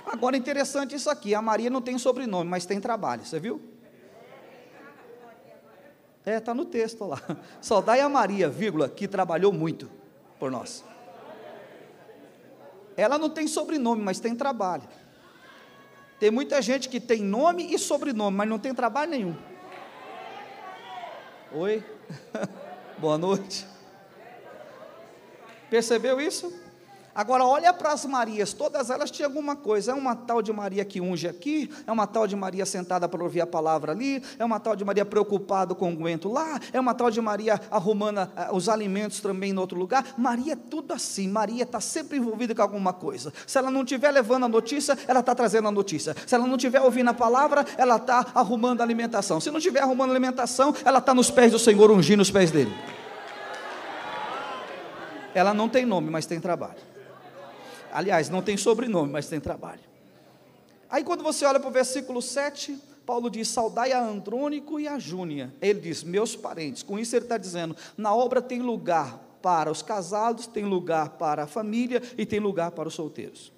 Agora 0.07 0.39
interessante 0.39 0.95
isso 0.95 1.11
aqui, 1.11 1.35
a 1.35 1.43
Maria 1.43 1.69
não 1.69 1.83
tem 1.83 1.99
sobrenome, 1.99 2.49
mas 2.49 2.65
tem 2.65 2.81
trabalho, 2.81 3.27
você 3.27 3.39
viu? 3.39 3.74
É, 6.27 6.37
está 6.37 6.55
no 6.55 6.65
texto 6.65 7.05
lá. 7.05 7.21
Saudai 7.61 8.01
a 8.01 8.09
Maria, 8.09 8.49
vírgula, 8.49 8.89
que 8.89 9.07
trabalhou 9.07 9.53
muito 9.53 9.91
por 10.39 10.51
nós. 10.51 10.85
Ela 12.97 13.19
não 13.19 13.29
tem 13.29 13.47
sobrenome, 13.47 14.03
mas 14.03 14.21
tem 14.21 14.35
trabalho. 14.35 14.89
Tem 16.19 16.31
muita 16.31 16.63
gente 16.63 16.89
que 16.89 17.01
tem 17.01 17.23
nome 17.23 17.75
e 17.75 17.79
sobrenome, 17.79 18.37
mas 18.37 18.49
não 18.49 18.59
tem 18.59 18.73
trabalho 18.75 19.11
nenhum. 19.11 19.37
Oi? 21.53 21.85
Boa 22.99 23.19
noite. 23.19 23.67
Percebeu 25.69 26.21
isso? 26.21 26.63
Agora, 27.14 27.44
olha 27.44 27.72
para 27.72 27.92
as 27.92 28.05
Marias, 28.05 28.53
todas 28.53 28.90
elas 28.90 29.11
tinham 29.11 29.29
alguma 29.29 29.55
coisa. 29.55 29.92
É 29.92 29.94
uma 29.94 30.16
tal 30.16 30.42
de 30.42 30.53
Maria 30.53 30.85
que 30.85 31.00
unge 31.00 31.29
aqui, 31.29 31.70
é 31.87 31.92
uma 31.92 32.07
tal 32.07 32.27
de 32.27 32.35
Maria 32.35 32.66
sentada 32.66 33.09
para 33.09 33.22
ouvir 33.22 33.40
a 33.40 33.46
palavra 33.46 33.92
ali, 33.92 34.20
é 34.38 34.44
uma 34.44 34.59
tal 34.59 34.74
de 34.74 34.85
Maria 34.85 35.05
preocupada 35.05 35.74
com 35.74 35.88
o 35.88 35.92
aguento 35.92 36.29
lá, 36.29 36.59
é 36.72 36.81
uma 36.81 36.92
tal 36.92 37.11
de 37.11 37.20
Maria 37.20 37.61
arrumando 37.70 38.18
ah, 38.18 38.48
os 38.53 38.68
alimentos 38.68 39.20
também 39.20 39.53
em 39.53 39.59
outro 39.59 39.79
lugar. 39.79 40.14
Maria 40.18 40.55
é 40.55 40.57
tudo 40.57 40.92
assim, 40.92 41.29
Maria 41.29 41.62
está 41.62 41.81
sempre 41.81 42.18
envolvida 42.18 42.55
com 42.55 42.62
alguma 42.62 42.92
coisa. 42.92 43.33
Se 43.46 43.59
ela 43.59 43.70
não 43.70 43.83
estiver 43.83 44.11
levando 44.11 44.44
a 44.44 44.48
notícia, 44.48 44.98
ela 45.07 45.20
está 45.20 45.35
trazendo 45.35 45.68
a 45.68 45.70
notícia. 45.70 46.16
Se 46.27 46.35
ela 46.35 46.46
não 46.46 46.57
estiver 46.57 46.81
ouvindo 46.81 47.11
a 47.11 47.14
palavra, 47.14 47.64
ela 47.77 47.96
está 47.96 48.27
arrumando 48.35 48.81
a 48.81 48.85
alimentação. 48.85 49.40
Se 49.40 49.50
não 49.50 49.59
estiver 49.59 49.83
arrumando 49.83 50.11
a 50.11 50.12
alimentação, 50.12 50.74
ela 50.85 50.98
está 50.98 51.14
nos 51.14 51.31
pés 51.31 51.53
do 51.53 51.59
Senhor, 51.59 51.90
ungindo 51.90 52.20
os 52.20 52.31
pés 52.31 52.50
dele. 52.50 52.74
Ela 55.33 55.53
não 55.55 55.68
tem 55.68 55.85
nome, 55.85 56.11
mas 56.11 56.27
tem 56.27 56.40
trabalho. 56.40 56.94
Aliás, 57.95 58.29
não 58.29 58.43
tem 58.43 58.57
sobrenome, 58.57 59.13
mas 59.13 59.29
tem 59.29 59.39
trabalho. 59.39 59.81
Aí 60.91 61.05
quando 61.05 61.23
você 61.23 61.45
olha 61.45 61.61
para 61.61 61.69
o 61.69 61.73
versículo 61.73 62.21
7, 62.21 62.77
Paulo 63.07 63.31
diz: 63.31 63.47
saudai 63.47 63.93
a 63.93 64.05
Andrônico 64.05 64.81
e 64.81 64.89
a 64.89 64.99
Júnia. 64.99 65.55
Ele 65.63 65.79
diz: 65.79 66.03
meus 66.03 66.35
parentes. 66.35 66.83
Com 66.83 66.99
isso, 66.99 67.15
ele 67.15 67.25
está 67.25 67.39
dizendo: 67.39 67.77
na 67.97 68.13
obra 68.13 68.43
tem 68.43 68.61
lugar 68.61 69.21
para 69.41 69.71
os 69.71 69.81
casados, 69.81 70.49
tem 70.49 70.65
lugar 70.65 71.11
para 71.11 71.45
a 71.45 71.47
família 71.47 72.03
e 72.19 72.27
tem 72.27 72.41
lugar 72.41 72.73
para 72.73 72.89
os 72.89 72.95
solteiros. 72.95 73.53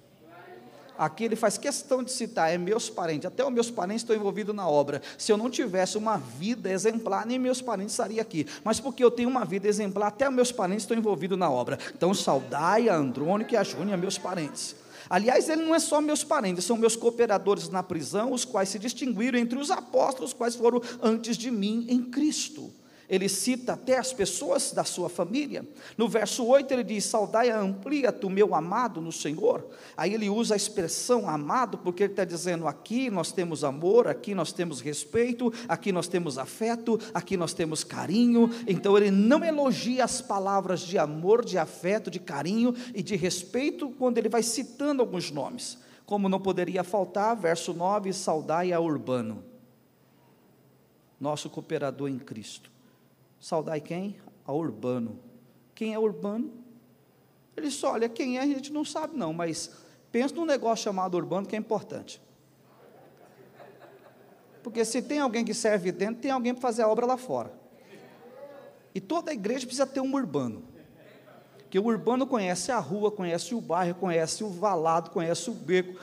Aqui 0.97 1.25
ele 1.25 1.35
faz 1.35 1.57
questão 1.57 2.01
de 2.01 2.11
citar, 2.11 2.51
é 2.51 2.57
meus 2.57 2.89
parentes, 2.89 3.25
até 3.25 3.45
os 3.45 3.51
meus 3.51 3.69
parentes 3.69 4.01
estão 4.01 4.15
envolvidos 4.15 4.55
na 4.55 4.67
obra. 4.67 5.01
Se 5.17 5.31
eu 5.31 5.37
não 5.37 5.49
tivesse 5.49 5.97
uma 5.97 6.17
vida 6.17 6.69
exemplar, 6.71 7.25
nem 7.25 7.37
meus 7.37 7.61
parentes 7.61 7.93
estariam 7.93 8.21
aqui. 8.21 8.47
Mas 8.63 8.79
porque 8.79 9.03
eu 9.03 9.11
tenho 9.11 9.29
uma 9.29 9.45
vida 9.45 9.67
exemplar, 9.67 10.07
até 10.07 10.27
os 10.27 10.33
meus 10.33 10.51
parentes 10.51 10.83
estão 10.83 10.97
envolvidos 10.97 11.37
na 11.37 11.49
obra. 11.49 11.77
Então, 11.95 12.13
saudai 12.13 12.89
a 12.89 12.95
Andrônico 12.95 13.53
e 13.53 13.57
a 13.57 13.63
Júnia, 13.63 13.95
meus 13.95 14.17
parentes. 14.17 14.75
Aliás, 15.09 15.47
ele 15.47 15.63
não 15.63 15.73
é 15.73 15.79
só 15.79 16.01
meus 16.01 16.23
parentes, 16.23 16.65
são 16.65 16.75
meus 16.75 16.95
cooperadores 16.95 17.69
na 17.69 17.81
prisão, 17.81 18.31
os 18.31 18.43
quais 18.43 18.69
se 18.69 18.79
distinguiram 18.79 19.39
entre 19.39 19.57
os 19.57 19.71
apóstolos, 19.71 20.33
quais 20.33 20.55
foram 20.55 20.81
antes 21.01 21.37
de 21.37 21.49
mim 21.49 21.85
em 21.89 22.03
Cristo. 22.03 22.73
Ele 23.09 23.29
cita 23.29 23.73
até 23.73 23.97
as 23.97 24.11
pessoas 24.11 24.73
da 24.73 24.83
sua 24.83 25.07
família. 25.07 25.65
No 25.97 26.09
verso 26.09 26.45
8 26.45 26.73
ele 26.73 26.83
diz: 26.83 27.05
Saudai 27.05 27.49
amplia 27.49 28.11
tu 28.11 28.29
meu 28.29 28.53
amado 28.53 28.99
no 28.99 29.13
Senhor. 29.13 29.65
Aí 29.95 30.13
ele 30.13 30.29
usa 30.29 30.55
a 30.55 30.57
expressão 30.57 31.29
amado, 31.29 31.77
porque 31.77 32.03
ele 32.03 32.11
está 32.13 32.25
dizendo: 32.25 32.67
aqui 32.67 33.09
nós 33.09 33.31
temos 33.31 33.63
amor, 33.63 34.09
aqui 34.09 34.35
nós 34.35 34.51
temos 34.51 34.81
respeito, 34.81 35.53
aqui 35.69 35.93
nós 35.93 36.09
temos 36.09 36.37
afeto, 36.37 36.99
aqui 37.13 37.37
nós 37.37 37.53
temos 37.53 37.81
carinho. 37.81 38.49
Então 38.67 38.97
ele 38.97 39.09
não 39.09 39.41
elogia 39.41 40.03
as 40.03 40.21
palavras 40.21 40.81
de 40.81 40.97
amor, 40.97 41.45
de 41.45 41.57
afeto, 41.57 42.11
de 42.11 42.19
carinho 42.19 42.75
e 42.93 43.01
de 43.01 43.15
respeito 43.15 43.89
quando 43.91 44.17
ele 44.17 44.27
vai 44.27 44.43
citando 44.43 45.01
alguns 45.01 45.31
nomes. 45.31 45.77
Como 46.05 46.27
não 46.27 46.41
poderia 46.41 46.83
faltar, 46.83 47.37
verso 47.37 47.73
9: 47.73 48.11
Saudai 48.11 48.73
a 48.73 48.81
Urbano, 48.81 49.45
nosso 51.17 51.49
cooperador 51.49 52.09
em 52.09 52.19
Cristo. 52.19 52.75
Saudai 53.39 53.81
quem? 53.81 54.17
A 54.45 54.53
Urbano. 54.53 55.19
Quem 55.75 55.93
é 55.93 55.99
Urbano? 55.99 56.51
Ele 57.55 57.67
disse: 57.67 57.85
olha, 57.85 58.07
quem 58.07 58.37
é 58.37 58.41
a 58.41 58.45
gente 58.45 58.71
não 58.71 58.85
sabe 58.85 59.17
não, 59.17 59.33
mas 59.33 59.71
pensa 60.11 60.33
num 60.35 60.45
negócio 60.45 60.83
chamado 60.83 61.15
Urbano 61.15 61.47
que 61.47 61.55
é 61.55 61.59
importante. 61.59 62.21
Porque 64.63 64.83
se 64.83 65.01
tem 65.01 65.19
alguém 65.19 65.45
que 65.45 65.53
serve 65.53 65.91
dentro, 65.91 66.21
tem 66.21 66.29
alguém 66.29 66.53
para 66.53 66.61
fazer 66.61 66.81
a 66.81 66.89
obra 66.89 67.05
lá 67.05 67.15
fora. 67.15 67.53
E 68.93 68.99
toda 68.99 69.31
a 69.31 69.33
igreja 69.33 69.65
precisa 69.65 69.87
ter 69.87 70.01
um 70.01 70.13
urbano. 70.13 70.63
Que 71.69 71.79
o 71.79 71.85
urbano 71.85 72.27
conhece 72.27 72.71
a 72.71 72.79
rua, 72.79 73.11
conhece 73.11 73.53
o 73.53 73.61
bairro, 73.61 73.95
conhece 73.95 74.43
o 74.43 74.49
valado, 74.49 75.11
conhece 75.11 75.49
o 75.49 75.53
beco, 75.53 75.99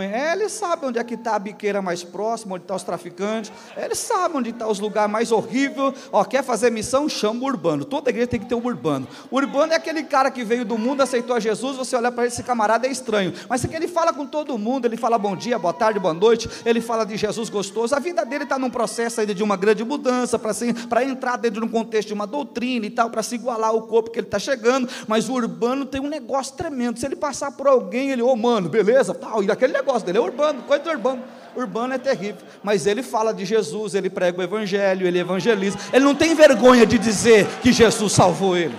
ele 0.00 0.48
sabe 0.48 0.86
onde 0.86 0.98
é 0.98 1.04
que 1.04 1.14
está 1.14 1.34
a 1.34 1.38
biqueira 1.38 1.80
mais 1.80 2.04
próxima, 2.04 2.54
onde 2.54 2.64
estão 2.64 2.74
tá 2.74 2.78
os 2.78 2.82
traficantes. 2.82 3.50
Ele 3.76 3.94
sabe 3.94 4.36
onde 4.36 4.50
está 4.50 4.68
os 4.68 4.78
lugares 4.78 5.10
mais 5.10 5.32
horríveis. 5.32 5.94
Ó, 6.12 6.22
quer 6.24 6.42
fazer 6.42 6.70
missão? 6.70 7.08
Chama 7.08 7.42
o 7.42 7.46
urbano. 7.46 7.84
Toda 7.84 8.10
igreja 8.10 8.28
tem 8.28 8.40
que 8.40 8.46
ter 8.46 8.54
um 8.54 8.64
urbano. 8.64 9.08
O 9.30 9.36
urbano 9.36 9.72
é 9.72 9.76
aquele 9.76 10.02
cara 10.02 10.30
que 10.30 10.44
veio 10.44 10.64
do 10.64 10.76
mundo, 10.76 11.02
aceitou 11.02 11.34
a 11.34 11.40
Jesus. 11.40 11.76
Você 11.76 11.96
olha 11.96 12.12
para 12.12 12.26
esse 12.26 12.42
camarada 12.42 12.86
é 12.86 12.90
estranho. 12.90 13.32
Mas 13.48 13.64
é 13.64 13.68
que 13.68 13.74
ele 13.74 13.88
fala 13.88 14.12
com 14.12 14.26
todo 14.26 14.58
mundo. 14.58 14.84
Ele 14.84 14.96
fala 14.96 15.16
bom 15.18 15.34
dia, 15.34 15.58
boa 15.58 15.72
tarde, 15.72 15.98
boa 15.98 16.14
noite. 16.14 16.48
Ele 16.64 16.80
fala 16.80 17.04
de 17.04 17.16
Jesus 17.16 17.48
gostoso. 17.48 17.94
A 17.94 17.98
vida 17.98 18.24
dele 18.24 18.44
está 18.44 18.58
num 18.58 18.70
processo 18.70 19.20
ainda 19.20 19.34
de 19.34 19.42
uma 19.42 19.56
grande 19.56 19.84
mudança 19.84 20.38
para 20.38 20.50
assim, 20.50 20.74
entrar 21.06 21.36
dentro 21.36 21.60
de 21.60 21.66
um 21.66 21.70
contexto 21.70 22.08
de 22.08 22.14
uma 22.14 22.26
doutrina 22.26 22.86
e 22.86 22.90
tal, 22.90 23.10
para 23.10 23.22
se 23.22 23.36
igualar 23.36 23.70
ao 23.70 23.82
corpo 23.82 24.10
que 24.10 24.18
ele 24.18 24.26
está 24.26 24.38
chegando. 24.38 24.88
Mas 25.06 25.28
o 25.28 25.32
urbano 25.32 25.86
tem 25.86 26.00
um 26.00 26.08
negócio 26.08 26.54
tremendo. 26.54 26.98
Se 26.98 27.06
ele 27.06 27.16
passar 27.16 27.52
por 27.52 27.66
alguém, 27.66 28.10
ele, 28.10 28.22
ô 28.22 28.28
oh, 28.28 28.36
mano, 28.36 28.68
beleza, 28.68 29.14
tal, 29.14 29.42
e 29.42 29.50
aquele 29.50 29.77
negócio 29.78 30.04
dele, 30.04 30.18
é 30.18 30.20
urbano, 30.20 30.62
coisa 30.62 30.84
do 30.84 30.90
urbano. 30.90 31.24
Urbano 31.56 31.94
é 31.94 31.98
terrível, 31.98 32.46
mas 32.62 32.86
ele 32.86 33.02
fala 33.02 33.32
de 33.32 33.44
Jesus, 33.44 33.94
ele 33.94 34.10
prega 34.10 34.38
o 34.38 34.42
Evangelho, 34.42 35.06
ele 35.06 35.18
evangeliza, 35.18 35.78
ele 35.92 36.04
não 36.04 36.14
tem 36.14 36.34
vergonha 36.34 36.86
de 36.86 36.98
dizer 36.98 37.46
que 37.60 37.72
Jesus 37.72 38.12
salvou 38.12 38.56
ele. 38.56 38.78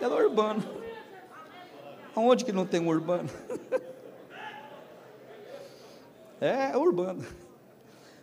Ele 0.00 0.12
é 0.12 0.16
urbano. 0.16 0.62
Aonde 2.14 2.44
que 2.44 2.52
não 2.52 2.66
tem 2.66 2.80
um 2.80 2.88
urbano? 2.88 3.28
É, 6.42 6.70
é 6.72 6.76
urbano. 6.78 7.22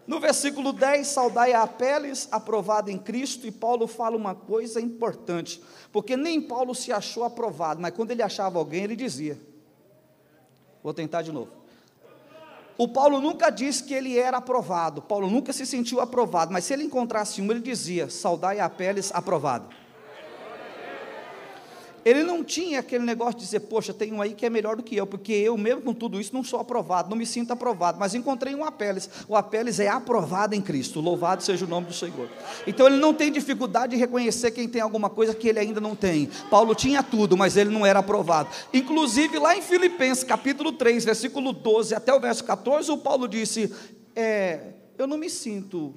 No 0.07 0.19
versículo 0.19 0.73
10, 0.73 1.05
saudai 1.05 1.53
a 1.53 1.61
Apeles, 1.61 2.27
aprovado 2.31 2.89
em 2.89 2.97
Cristo, 2.97 3.45
e 3.45 3.51
Paulo 3.51 3.85
fala 3.85 4.15
uma 4.15 4.33
coisa 4.33 4.81
importante, 4.81 5.61
porque 5.91 6.17
nem 6.17 6.41
Paulo 6.41 6.73
se 6.73 6.91
achou 6.91 7.25
aprovado, 7.25 7.79
mas 7.79 7.93
quando 7.93 8.09
ele 8.09 8.23
achava 8.23 8.57
alguém, 8.57 8.85
ele 8.85 8.95
dizia: 8.95 9.39
Vou 10.87 10.93
tentar 10.93 11.21
de 11.21 11.33
novo. 11.33 11.49
O 12.77 12.87
Paulo 12.87 13.19
nunca 13.19 13.49
disse 13.49 13.83
que 13.83 13.93
ele 13.93 14.17
era 14.17 14.37
aprovado. 14.37 15.01
Paulo 15.01 15.29
nunca 15.29 15.51
se 15.51 15.65
sentiu 15.65 15.99
aprovado, 15.99 16.53
mas 16.53 16.63
se 16.63 16.71
ele 16.71 16.83
encontrasse 16.83 17.41
um, 17.41 17.51
ele 17.51 17.59
dizia: 17.59 18.09
Saudai 18.09 18.61
a 18.61 18.69
Peles 18.69 19.11
aprovado. 19.13 19.67
Ele 22.07 22.23
não 22.23 22.41
tinha 22.41 22.79
aquele 22.79 23.03
negócio 23.03 23.33
de 23.33 23.43
dizer, 23.43 23.59
poxa, 23.59 23.93
tem 23.93 24.13
um 24.13 24.21
aí 24.21 24.33
que 24.33 24.45
é 24.45 24.49
melhor 24.49 24.77
do 24.77 24.81
que 24.81 24.95
eu, 24.95 25.05
porque 25.05 25.33
eu, 25.33 25.57
mesmo 25.57 25.81
com 25.81 25.93
tudo 25.93 26.21
isso, 26.21 26.33
não 26.33 26.41
sou 26.41 26.57
aprovado, 26.57 27.09
não 27.09 27.17
me 27.17 27.25
sinto 27.25 27.51
aprovado, 27.51 27.99
mas 27.99 28.15
encontrei 28.15 28.55
um 28.55 28.63
Apeles. 28.63 29.09
O 29.27 29.35
Apeles 29.35 29.77
é 29.77 29.89
aprovado 29.89 30.55
em 30.55 30.61
Cristo, 30.61 31.01
louvado 31.01 31.43
seja 31.43 31.65
o 31.65 31.67
nome 31.67 31.87
do 31.87 31.93
Senhor. 31.93 32.29
Então 32.65 32.87
ele 32.87 32.95
não 32.95 33.13
tem 33.13 33.29
dificuldade 33.29 33.93
de 33.93 33.99
reconhecer 33.99 34.51
quem 34.51 34.69
tem 34.69 34.81
alguma 34.81 35.09
coisa 35.09 35.35
que 35.35 35.49
ele 35.49 35.59
ainda 35.59 35.81
não 35.81 35.97
tem. 35.97 36.29
Paulo 36.49 36.73
tinha 36.73 37.03
tudo, 37.03 37.35
mas 37.35 37.57
ele 37.57 37.71
não 37.71 37.85
era 37.85 37.99
aprovado. 37.99 38.47
Inclusive, 38.73 39.37
lá 39.37 39.57
em 39.57 39.61
Filipenses, 39.61 40.23
capítulo 40.23 40.71
3, 40.71 41.03
versículo 41.03 41.51
12 41.51 41.93
até 41.93 42.13
o 42.13 42.21
verso 42.21 42.41
14, 42.45 42.89
o 42.89 42.97
Paulo 42.99 43.27
disse: 43.27 43.69
é, 44.15 44.61
Eu 44.97 45.07
não 45.07 45.17
me 45.17 45.29
sinto 45.29 45.93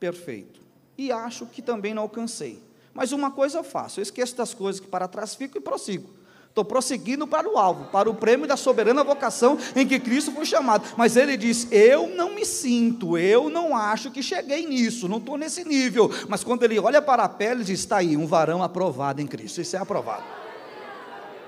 perfeito, 0.00 0.60
e 0.98 1.12
acho 1.12 1.46
que 1.46 1.62
também 1.62 1.94
não 1.94 2.02
alcancei 2.02 2.60
mas 2.94 3.12
uma 3.12 3.30
coisa 3.30 3.58
eu 3.58 3.64
faço, 3.64 4.00
eu 4.00 4.02
esqueço 4.02 4.36
das 4.36 4.54
coisas 4.54 4.80
que 4.80 4.86
para 4.86 5.08
trás 5.08 5.34
ficam 5.34 5.60
e 5.60 5.64
prossigo. 5.64 6.08
Estou 6.48 6.64
prosseguindo 6.64 7.26
para 7.26 7.52
o 7.52 7.58
alvo, 7.58 7.86
para 7.86 8.08
o 8.08 8.14
prêmio 8.14 8.46
da 8.46 8.56
soberana 8.56 9.02
vocação 9.02 9.58
em 9.74 9.84
que 9.84 9.98
Cristo 9.98 10.30
foi 10.30 10.44
chamado. 10.44 10.88
Mas 10.96 11.16
ele 11.16 11.36
diz: 11.36 11.66
Eu 11.72 12.06
não 12.06 12.32
me 12.32 12.46
sinto, 12.46 13.18
eu 13.18 13.50
não 13.50 13.76
acho 13.76 14.08
que 14.08 14.22
cheguei 14.22 14.64
nisso, 14.64 15.08
não 15.08 15.18
estou 15.18 15.36
nesse 15.36 15.64
nível. 15.64 16.08
Mas 16.28 16.44
quando 16.44 16.62
ele 16.62 16.78
olha 16.78 17.02
para 17.02 17.24
a 17.24 17.28
pele, 17.28 17.54
ele 17.54 17.64
diz: 17.64 17.80
Está 17.80 17.96
aí, 17.96 18.16
um 18.16 18.24
varão 18.24 18.62
aprovado 18.62 19.20
em 19.20 19.26
Cristo. 19.26 19.60
Isso 19.60 19.74
é 19.74 19.80
aprovado. 19.80 20.22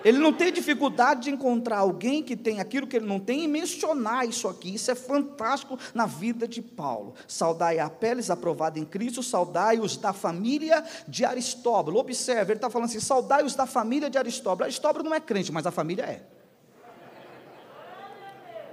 Ele 0.06 0.18
não 0.18 0.32
tem 0.32 0.52
dificuldade 0.52 1.22
de 1.22 1.30
encontrar 1.30 1.78
alguém 1.78 2.22
que 2.22 2.36
tem 2.36 2.60
aquilo 2.60 2.86
que 2.86 2.94
ele 2.94 3.06
não 3.06 3.18
tem 3.18 3.42
e 3.42 3.48
mencionar 3.48 4.24
isso 4.24 4.46
aqui. 4.46 4.72
Isso 4.72 4.88
é 4.88 4.94
fantástico 4.94 5.76
na 5.92 6.06
vida 6.06 6.46
de 6.46 6.62
Paulo. 6.62 7.14
Saudai 7.26 7.80
a 7.80 7.90
Peles, 7.90 8.30
aprovada 8.30 8.78
em 8.78 8.84
Cristo, 8.84 9.20
saudai 9.20 9.80
os 9.80 9.96
da 9.96 10.12
família 10.12 10.84
de 11.08 11.24
Aristóbulo. 11.24 11.98
Observe, 11.98 12.52
ele 12.52 12.58
está 12.58 12.70
falando 12.70 12.88
assim: 12.88 13.00
saudai 13.00 13.42
os 13.42 13.56
da 13.56 13.66
família 13.66 14.08
de 14.08 14.16
Aristóbulo. 14.16 14.62
Aristóbulo 14.62 15.04
não 15.04 15.12
é 15.12 15.18
crente, 15.18 15.50
mas 15.50 15.66
a 15.66 15.72
família 15.72 16.04
é. 16.04 16.22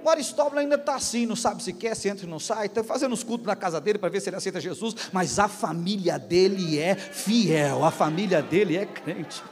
O 0.04 0.08
Aristóbulo 0.08 0.60
ainda 0.60 0.76
está 0.76 0.94
assim, 0.94 1.26
não 1.26 1.34
sabe 1.34 1.64
se 1.64 1.72
quer, 1.72 1.96
se 1.96 2.08
entra 2.08 2.24
e 2.24 2.28
não 2.28 2.38
sai, 2.38 2.66
está 2.66 2.84
fazendo 2.84 3.12
os 3.12 3.24
cultos 3.24 3.46
na 3.46 3.56
casa 3.56 3.80
dele 3.80 3.98
para 3.98 4.08
ver 4.08 4.20
se 4.20 4.28
ele 4.28 4.36
aceita 4.36 4.60
Jesus, 4.60 4.94
mas 5.12 5.40
a 5.40 5.48
família 5.48 6.16
dele 6.16 6.78
é 6.78 6.94
fiel, 6.94 7.82
a 7.82 7.90
família 7.90 8.40
dele 8.40 8.76
é 8.76 8.86
crente. 8.86 9.42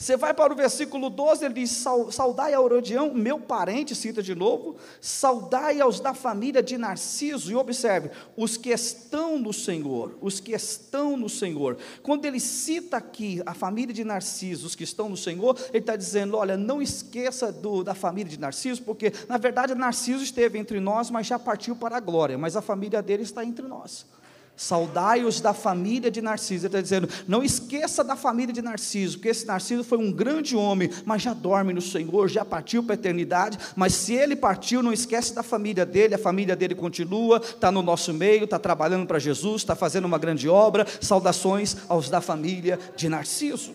Você 0.00 0.16
vai 0.16 0.32
para 0.32 0.50
o 0.50 0.56
versículo 0.56 1.10
12, 1.10 1.44
ele 1.44 1.52
diz: 1.52 1.84
Saudai 2.10 2.54
a 2.54 2.58
Herodião, 2.58 3.12
meu 3.12 3.38
parente, 3.38 3.94
cita 3.94 4.22
de 4.22 4.34
novo, 4.34 4.76
saudai 4.98 5.78
aos 5.78 6.00
da 6.00 6.14
família 6.14 6.62
de 6.62 6.78
Narciso, 6.78 7.52
e 7.52 7.54
observe, 7.54 8.10
os 8.34 8.56
que 8.56 8.70
estão 8.70 9.38
no 9.38 9.52
Senhor, 9.52 10.16
os 10.22 10.40
que 10.40 10.52
estão 10.52 11.18
no 11.18 11.28
Senhor. 11.28 11.76
Quando 12.02 12.24
ele 12.24 12.40
cita 12.40 12.96
aqui 12.96 13.42
a 13.44 13.52
família 13.52 13.92
de 13.92 14.02
Narciso, 14.02 14.68
os 14.68 14.74
que 14.74 14.84
estão 14.84 15.10
no 15.10 15.18
Senhor, 15.18 15.54
ele 15.68 15.80
está 15.80 15.96
dizendo: 15.96 16.38
olha, 16.38 16.56
não 16.56 16.80
esqueça 16.80 17.52
do, 17.52 17.84
da 17.84 17.94
família 17.94 18.30
de 18.30 18.40
Narciso, 18.40 18.82
porque 18.82 19.12
na 19.28 19.36
verdade 19.36 19.74
Narciso 19.74 20.24
esteve 20.24 20.58
entre 20.58 20.80
nós, 20.80 21.10
mas 21.10 21.26
já 21.26 21.38
partiu 21.38 21.76
para 21.76 21.98
a 21.98 22.00
glória, 22.00 22.38
mas 22.38 22.56
a 22.56 22.62
família 22.62 23.02
dele 23.02 23.24
está 23.24 23.44
entre 23.44 23.66
nós. 23.68 24.06
Saudai-os 24.60 25.40
da 25.40 25.54
família 25.54 26.10
de 26.10 26.20
Narciso. 26.20 26.66
Ele 26.66 26.68
está 26.68 26.82
dizendo: 26.82 27.08
não 27.26 27.42
esqueça 27.42 28.04
da 28.04 28.14
família 28.14 28.52
de 28.52 28.60
Narciso, 28.60 29.16
porque 29.16 29.30
esse 29.30 29.46
Narciso 29.46 29.82
foi 29.82 29.96
um 29.96 30.12
grande 30.12 30.54
homem, 30.54 30.90
mas 31.06 31.22
já 31.22 31.32
dorme 31.32 31.72
no 31.72 31.80
Senhor, 31.80 32.28
já 32.28 32.44
partiu 32.44 32.82
para 32.82 32.92
a 32.92 32.98
eternidade. 32.98 33.58
Mas 33.74 33.94
se 33.94 34.12
ele 34.12 34.36
partiu, 34.36 34.82
não 34.82 34.92
esquece 34.92 35.34
da 35.34 35.42
família 35.42 35.86
dele, 35.86 36.14
a 36.14 36.18
família 36.18 36.54
dele 36.54 36.74
continua, 36.74 37.38
está 37.38 37.72
no 37.72 37.80
nosso 37.80 38.12
meio, 38.12 38.44
está 38.44 38.58
trabalhando 38.58 39.06
para 39.06 39.18
Jesus, 39.18 39.62
está 39.62 39.74
fazendo 39.74 40.04
uma 40.04 40.18
grande 40.18 40.46
obra. 40.46 40.86
Saudações 41.00 41.78
aos 41.88 42.10
da 42.10 42.20
família 42.20 42.78
de 42.94 43.08
Narciso. 43.08 43.72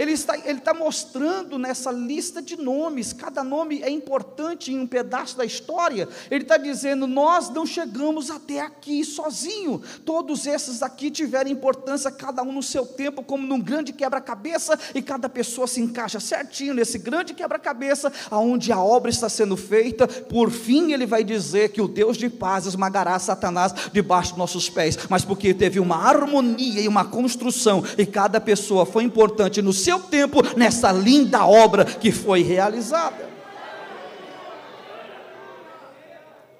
Ele 0.00 0.12
está, 0.12 0.38
ele 0.38 0.56
está 0.56 0.72
mostrando 0.72 1.58
nessa 1.58 1.92
lista 1.92 2.40
de 2.40 2.56
nomes, 2.56 3.12
cada 3.12 3.44
nome 3.44 3.82
é 3.82 3.90
importante 3.90 4.72
em 4.72 4.78
um 4.78 4.86
pedaço 4.86 5.36
da 5.36 5.44
história. 5.44 6.08
Ele 6.30 6.42
está 6.42 6.56
dizendo: 6.56 7.06
nós 7.06 7.50
não 7.50 7.66
chegamos 7.66 8.30
até 8.30 8.60
aqui 8.60 9.04
sozinho. 9.04 9.82
Todos 10.06 10.46
esses 10.46 10.82
aqui 10.82 11.10
tiveram 11.10 11.50
importância, 11.50 12.10
cada 12.10 12.42
um 12.42 12.50
no 12.50 12.62
seu 12.62 12.86
tempo, 12.86 13.22
como 13.22 13.46
num 13.46 13.60
grande 13.60 13.92
quebra-cabeça, 13.92 14.78
e 14.94 15.02
cada 15.02 15.28
pessoa 15.28 15.66
se 15.66 15.82
encaixa 15.82 16.18
certinho 16.18 16.72
nesse 16.72 16.96
grande 16.96 17.34
quebra-cabeça, 17.34 18.10
aonde 18.30 18.72
a 18.72 18.80
obra 18.80 19.10
está 19.10 19.28
sendo 19.28 19.54
feita. 19.54 20.08
Por 20.08 20.50
fim, 20.50 20.92
ele 20.92 21.04
vai 21.04 21.22
dizer 21.22 21.72
que 21.72 21.82
o 21.82 21.86
Deus 21.86 22.16
de 22.16 22.30
paz 22.30 22.64
esmagará 22.64 23.18
Satanás 23.18 23.74
debaixo 23.92 24.30
dos 24.30 24.38
nossos 24.38 24.70
pés, 24.70 24.96
mas 25.10 25.26
porque 25.26 25.52
teve 25.52 25.78
uma 25.78 25.96
harmonia 25.96 26.80
e 26.80 26.88
uma 26.88 27.04
construção, 27.04 27.84
e 27.98 28.06
cada 28.06 28.40
pessoa 28.40 28.86
foi 28.86 29.04
importante 29.04 29.60
no 29.60 29.74
seu 29.74 29.89
seu 29.90 30.00
tempo 30.00 30.40
nessa 30.56 30.92
linda 30.92 31.44
obra 31.44 31.84
que 31.84 32.12
foi 32.12 32.42
realizada. 32.42 33.28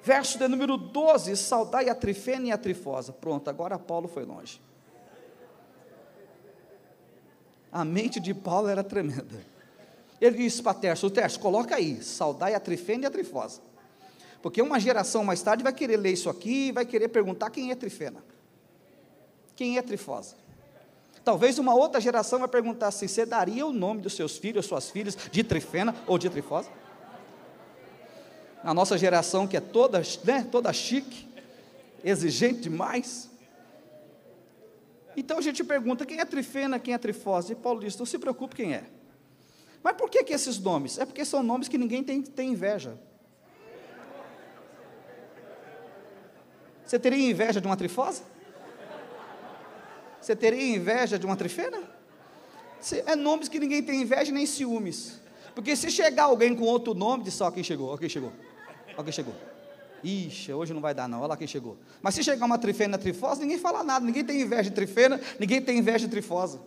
Verso 0.03 0.37
de 0.37 0.47
número 0.49 0.75
12: 0.75 1.37
saudai 1.37 1.87
a 1.87 1.95
trifena 1.95 2.47
e 2.47 2.51
a 2.51 2.57
trifosa. 2.57 3.13
Pronto, 3.13 3.49
agora 3.49 3.79
Paulo 3.79 4.09
foi 4.09 4.25
longe. 4.25 4.59
A 7.71 7.85
mente 7.85 8.19
de 8.19 8.33
Paulo 8.33 8.67
era 8.67 8.83
tremenda. 8.83 9.45
Ele 10.19 10.37
disse 10.37 10.61
para 10.61 10.73
Terço: 10.73 11.09
Terço, 11.09 11.39
coloca 11.39 11.75
aí, 11.75 12.03
saudai 12.03 12.53
a 12.53 12.59
trifena 12.59 13.03
e 13.03 13.05
a 13.05 13.11
trifosa. 13.11 13.61
Porque 14.41 14.61
uma 14.61 14.77
geração 14.77 15.23
mais 15.23 15.41
tarde 15.41 15.63
vai 15.63 15.71
querer 15.71 15.97
ler 15.97 16.11
isso 16.11 16.29
aqui 16.29 16.71
vai 16.73 16.85
querer 16.85 17.07
perguntar 17.07 17.49
quem 17.49 17.71
é 17.71 17.75
trifena. 17.75 18.21
Quem 19.55 19.77
é 19.77 19.81
trifosa? 19.81 20.35
Talvez 21.23 21.59
uma 21.59 21.75
outra 21.75 22.01
geração 22.01 22.39
vai 22.39 22.47
perguntar 22.47 22.87
assim: 22.87 23.07
você 23.07 23.25
daria 23.25 23.65
o 23.65 23.71
nome 23.71 24.01
dos 24.01 24.13
seus 24.13 24.37
filhos, 24.37 24.65
suas 24.65 24.89
filhas, 24.89 25.17
de 25.31 25.43
Trifena 25.43 25.95
ou 26.07 26.17
de 26.17 26.29
Trifosa? 26.29 26.69
A 28.63 28.73
nossa 28.73 28.97
geração 28.97 29.47
que 29.47 29.57
é 29.57 29.59
toda, 29.59 30.01
né, 30.23 30.47
toda 30.51 30.71
chique, 30.73 31.27
exigente 32.03 32.61
demais. 32.61 33.29
Então 35.15 35.37
a 35.37 35.41
gente 35.41 35.63
pergunta: 35.63 36.05
quem 36.05 36.19
é 36.19 36.25
Trifena, 36.25 36.79
quem 36.79 36.93
é 36.93 36.97
Trifosa? 36.97 37.53
E 37.53 37.55
Paulo 37.55 37.79
diz: 37.79 37.97
não 37.97 38.05
se 38.05 38.17
preocupe 38.17 38.55
quem 38.55 38.73
é. 38.73 38.85
Mas 39.83 39.95
por 39.95 40.09
que, 40.09 40.23
que 40.23 40.33
esses 40.33 40.59
nomes? 40.59 40.97
É 40.97 41.05
porque 41.05 41.25
são 41.25 41.41
nomes 41.41 41.67
que 41.67 41.77
ninguém 41.77 42.03
tem, 42.03 42.21
tem 42.21 42.51
inveja. 42.51 42.97
Você 46.85 46.99
teria 46.99 47.29
inveja 47.29 47.61
de 47.61 47.67
uma 47.67 47.77
trifosa? 47.77 48.23
Você 50.21 50.35
teria 50.35 50.75
inveja 50.75 51.17
de 51.17 51.25
uma 51.25 51.35
trifena? 51.35 51.81
É 53.05 53.15
nomes 53.15 53.49
que 53.49 53.59
ninguém 53.59 53.81
tem 53.81 54.01
inveja 54.01 54.31
nem 54.31 54.45
ciúmes. 54.45 55.19
Porque 55.55 55.75
se 55.75 55.89
chegar 55.89 56.23
alguém 56.25 56.55
com 56.55 56.63
outro 56.63 56.93
nome, 56.93 57.23
diz 57.23 57.33
só 57.33 57.49
quem 57.51 57.63
chegou, 57.63 57.93
ó 57.93 57.97
quem 57.97 58.07
chegou, 58.07 58.31
ó 58.97 59.03
quem 59.03 59.11
chegou. 59.11 59.33
Ixi, 60.03 60.51
hoje 60.53 60.73
não 60.73 60.81
vai 60.81 60.93
dar 60.93 61.07
não, 61.07 61.19
olha 61.19 61.27
lá 61.27 61.37
quem 61.37 61.47
chegou. 61.47 61.77
Mas 62.01 62.15
se 62.15 62.23
chegar 62.23 62.45
uma 62.45 62.57
trifena 62.57 62.97
trifosa, 62.97 63.41
ninguém 63.41 63.57
fala 63.57 63.83
nada, 63.83 64.05
ninguém 64.05 64.23
tem 64.23 64.41
inveja 64.41 64.63
de 64.63 64.71
trifena, 64.71 65.19
ninguém 65.39 65.61
tem 65.61 65.77
inveja 65.77 65.99
de 65.99 66.07
trifosa. 66.07 66.59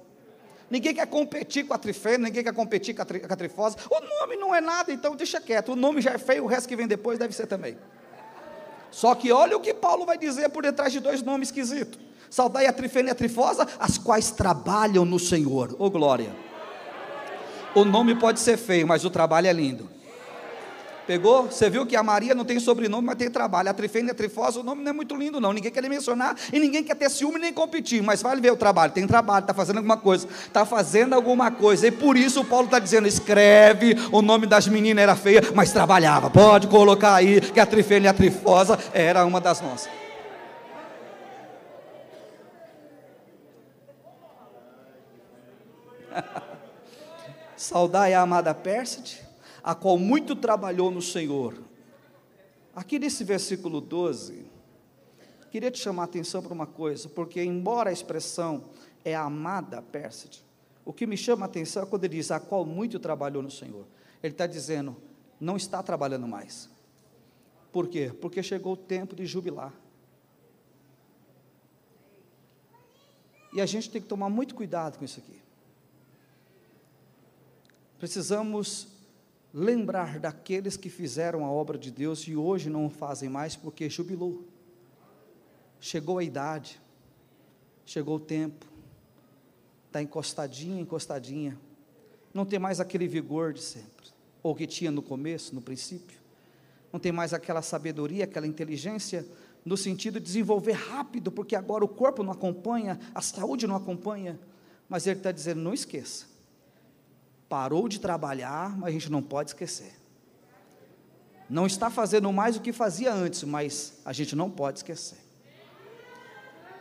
Ninguém 0.70 0.94
quer 0.94 1.06
competir 1.06 1.66
com 1.66 1.74
a 1.74 1.78
trifena, 1.78 2.24
ninguém 2.24 2.42
quer 2.42 2.54
competir 2.54 2.94
com 2.94 3.02
a, 3.02 3.04
tri, 3.04 3.20
com 3.20 3.32
a 3.32 3.36
trifosa. 3.36 3.76
O 3.90 4.00
nome 4.00 4.36
não 4.36 4.54
é 4.54 4.60
nada, 4.60 4.92
então 4.92 5.14
deixa 5.14 5.40
quieto. 5.40 5.72
O 5.72 5.76
nome 5.76 6.00
já 6.00 6.12
é 6.12 6.18
feio, 6.18 6.44
o 6.44 6.46
resto 6.46 6.68
que 6.68 6.76
vem 6.76 6.86
depois 6.86 7.18
deve 7.18 7.34
ser 7.34 7.46
também. 7.46 7.76
Só 8.90 9.14
que 9.14 9.32
olha 9.32 9.56
o 9.56 9.60
que 9.60 9.74
Paulo 9.74 10.06
vai 10.06 10.16
dizer 10.16 10.48
por 10.50 10.62
detrás 10.62 10.92
de 10.92 11.00
dois 11.00 11.22
nomes 11.22 11.48
esquisitos. 11.48 11.98
Saudai 12.34 12.66
a 12.66 12.72
trifena 12.72 13.10
e 13.10 13.12
a 13.12 13.14
trifosa, 13.14 13.64
as 13.78 13.96
quais 13.96 14.32
trabalham 14.32 15.04
no 15.04 15.20
Senhor. 15.20 15.70
Ô 15.78 15.84
oh, 15.86 15.90
glória. 15.90 16.34
O 17.76 17.84
nome 17.84 18.16
pode 18.16 18.40
ser 18.40 18.56
feio, 18.56 18.88
mas 18.88 19.04
o 19.04 19.10
trabalho 19.10 19.46
é 19.46 19.52
lindo. 19.52 19.88
Pegou? 21.06 21.44
Você 21.44 21.70
viu 21.70 21.86
que 21.86 21.94
a 21.94 22.02
Maria 22.02 22.34
não 22.34 22.44
tem 22.44 22.58
sobrenome, 22.58 23.06
mas 23.06 23.14
tem 23.18 23.30
trabalho. 23.30 23.70
A 23.70 23.72
Trifena 23.72 24.08
e 24.08 24.10
a 24.10 24.14
Trifosa, 24.14 24.58
o 24.58 24.64
nome 24.64 24.82
não 24.82 24.90
é 24.90 24.92
muito 24.92 25.14
lindo, 25.14 25.40
não. 25.40 25.52
Ninguém 25.52 25.70
quer 25.70 25.88
mencionar 25.88 26.34
e 26.52 26.58
ninguém 26.58 26.82
quer 26.82 26.96
ter 26.96 27.08
ciúme 27.08 27.38
nem 27.38 27.52
competir. 27.52 28.02
Mas 28.02 28.20
vale 28.20 28.40
ver 28.40 28.50
o 28.50 28.56
trabalho. 28.56 28.90
Tem 28.90 29.06
trabalho, 29.06 29.44
está 29.44 29.54
fazendo 29.54 29.76
alguma 29.76 29.96
coisa. 29.96 30.26
Está 30.26 30.66
fazendo 30.66 31.14
alguma 31.14 31.52
coisa. 31.52 31.86
E 31.86 31.92
por 31.92 32.16
isso 32.16 32.40
o 32.40 32.44
Paulo 32.44 32.64
está 32.64 32.80
dizendo: 32.80 33.06
escreve. 33.06 33.94
O 34.10 34.20
nome 34.20 34.48
das 34.48 34.66
meninas 34.66 35.04
era 35.04 35.14
feia, 35.14 35.40
mas 35.54 35.70
trabalhava. 35.70 36.30
Pode 36.30 36.66
colocar 36.66 37.14
aí 37.14 37.40
que 37.40 37.60
a 37.60 37.66
Trifena 37.66 38.06
e 38.06 38.08
a 38.08 38.12
Trifosa 38.12 38.76
era 38.92 39.24
uma 39.24 39.40
das 39.40 39.60
nossas. 39.60 40.03
Saudai 47.64 48.12
a 48.12 48.20
amada 48.20 48.54
Pérside, 48.54 49.26
a 49.62 49.74
qual 49.74 49.96
muito 49.96 50.36
trabalhou 50.36 50.90
no 50.90 51.00
Senhor. 51.00 51.56
Aqui 52.76 52.98
nesse 52.98 53.24
versículo 53.24 53.80
12, 53.80 54.44
queria 55.50 55.70
te 55.70 55.78
chamar 55.78 56.02
a 56.02 56.04
atenção 56.04 56.42
para 56.42 56.52
uma 56.52 56.66
coisa, 56.66 57.08
porque 57.08 57.42
embora 57.42 57.88
a 57.88 57.92
expressão 57.92 58.64
é 59.02 59.14
amada 59.14 59.80
Pérside, 59.80 60.44
o 60.84 60.92
que 60.92 61.06
me 61.06 61.16
chama 61.16 61.46
a 61.46 61.48
atenção 61.48 61.84
é 61.84 61.86
quando 61.86 62.04
ele 62.04 62.16
diz 62.16 62.30
a 62.30 62.38
qual 62.38 62.66
muito 62.66 62.98
trabalhou 62.98 63.42
no 63.42 63.50
Senhor. 63.50 63.86
Ele 64.22 64.34
está 64.34 64.46
dizendo, 64.46 64.94
não 65.40 65.56
está 65.56 65.82
trabalhando 65.82 66.28
mais. 66.28 66.68
Por 67.72 67.88
quê? 67.88 68.12
Porque 68.20 68.42
chegou 68.42 68.74
o 68.74 68.76
tempo 68.76 69.16
de 69.16 69.24
jubilar. 69.24 69.72
E 73.54 73.60
a 73.62 73.64
gente 73.64 73.88
tem 73.88 74.02
que 74.02 74.08
tomar 74.08 74.28
muito 74.28 74.54
cuidado 74.54 74.98
com 74.98 75.04
isso 75.06 75.18
aqui. 75.18 75.43
Precisamos 77.98 78.88
lembrar 79.52 80.18
daqueles 80.18 80.76
que 80.76 80.90
fizeram 80.90 81.44
a 81.44 81.50
obra 81.50 81.78
de 81.78 81.90
Deus 81.90 82.20
e 82.26 82.34
hoje 82.34 82.68
não 82.68 82.90
fazem 82.90 83.28
mais 83.28 83.54
porque 83.54 83.88
jubilou. 83.88 84.44
Chegou 85.80 86.18
a 86.18 86.24
idade, 86.24 86.80
chegou 87.86 88.16
o 88.16 88.20
tempo, 88.20 88.66
está 89.86 90.02
encostadinha, 90.02 90.80
encostadinha, 90.80 91.58
não 92.32 92.44
tem 92.44 92.58
mais 92.58 92.80
aquele 92.80 93.06
vigor 93.06 93.52
de 93.52 93.62
sempre, 93.62 94.06
ou 94.42 94.54
que 94.54 94.66
tinha 94.66 94.90
no 94.90 95.00
começo, 95.00 95.54
no 95.54 95.62
princípio, 95.62 96.18
não 96.92 96.98
tem 96.98 97.12
mais 97.12 97.32
aquela 97.32 97.62
sabedoria, 97.62 98.24
aquela 98.24 98.46
inteligência, 98.46 99.24
no 99.64 99.76
sentido 99.76 100.18
de 100.18 100.26
desenvolver 100.26 100.72
rápido, 100.72 101.30
porque 101.30 101.54
agora 101.54 101.84
o 101.84 101.88
corpo 101.88 102.24
não 102.24 102.32
acompanha, 102.32 102.98
a 103.14 103.20
saúde 103.20 103.66
não 103.66 103.76
acompanha, 103.76 104.38
mas 104.88 105.06
ele 105.06 105.18
está 105.18 105.30
dizendo: 105.30 105.60
não 105.60 105.72
esqueça, 105.72 106.26
parou 107.48 107.88
de 107.88 108.00
trabalhar, 108.00 108.76
mas 108.76 108.88
a 108.88 108.92
gente 108.92 109.10
não 109.10 109.22
pode 109.22 109.50
esquecer. 109.50 109.94
Não 111.48 111.66
está 111.66 111.90
fazendo 111.90 112.32
mais 112.32 112.56
o 112.56 112.60
que 112.60 112.72
fazia 112.72 113.12
antes, 113.12 113.42
mas 113.44 113.94
a 114.04 114.12
gente 114.12 114.34
não 114.34 114.50
pode 114.50 114.78
esquecer. 114.78 115.18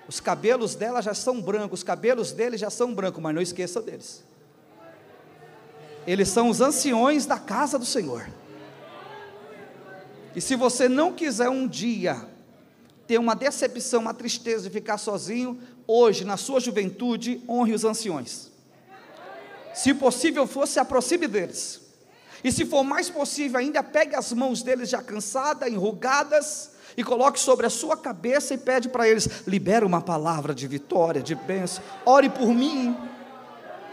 Os 0.07 0.19
cabelos 0.19 0.75
dela 0.75 1.01
já 1.01 1.13
são 1.13 1.41
brancos, 1.41 1.79
os 1.79 1.83
cabelos 1.83 2.31
dele 2.31 2.57
já 2.57 2.69
são 2.69 2.93
brancos, 2.93 3.21
mas 3.21 3.35
não 3.35 3.41
esqueça 3.41 3.81
deles. 3.81 4.23
Eles 6.05 6.27
são 6.29 6.49
os 6.49 6.59
anciões 6.59 7.25
da 7.25 7.39
casa 7.39 7.79
do 7.79 7.85
Senhor. 7.85 8.29
E 10.35 10.41
se 10.41 10.55
você 10.55 10.89
não 10.89 11.13
quiser 11.13 11.49
um 11.49 11.67
dia 11.67 12.27
ter 13.07 13.17
uma 13.17 13.35
decepção, 13.35 14.01
uma 14.01 14.13
tristeza 14.13 14.63
de 14.63 14.69
ficar 14.69 14.97
sozinho, 14.97 15.59
hoje, 15.85 16.25
na 16.25 16.37
sua 16.37 16.59
juventude, 16.59 17.41
honre 17.47 17.73
os 17.73 17.85
anciões. 17.85 18.52
Se 19.73 19.93
possível 19.93 20.45
fosse, 20.45 20.79
aproxime 20.79 21.27
deles. 21.27 21.81
E 22.43 22.51
se 22.51 22.65
for 22.65 22.83
mais 22.83 23.09
possível 23.09 23.59
ainda, 23.59 23.81
pegue 23.81 24.15
as 24.15 24.33
mãos 24.33 24.61
deles 24.61 24.89
já 24.89 25.01
cansadas, 25.01 25.71
enrugadas, 25.71 26.71
e 26.97 27.03
coloque 27.03 27.39
sobre 27.39 27.65
a 27.65 27.69
sua 27.69 27.97
cabeça 27.97 28.53
e 28.53 28.57
pede 28.57 28.89
para 28.89 29.07
eles: 29.07 29.27
libere 29.47 29.85
uma 29.85 30.01
palavra 30.01 30.53
de 30.53 30.67
vitória, 30.67 31.21
de 31.21 31.35
bênção, 31.35 31.83
ore 32.05 32.29
por 32.29 32.53
mim. 32.53 32.95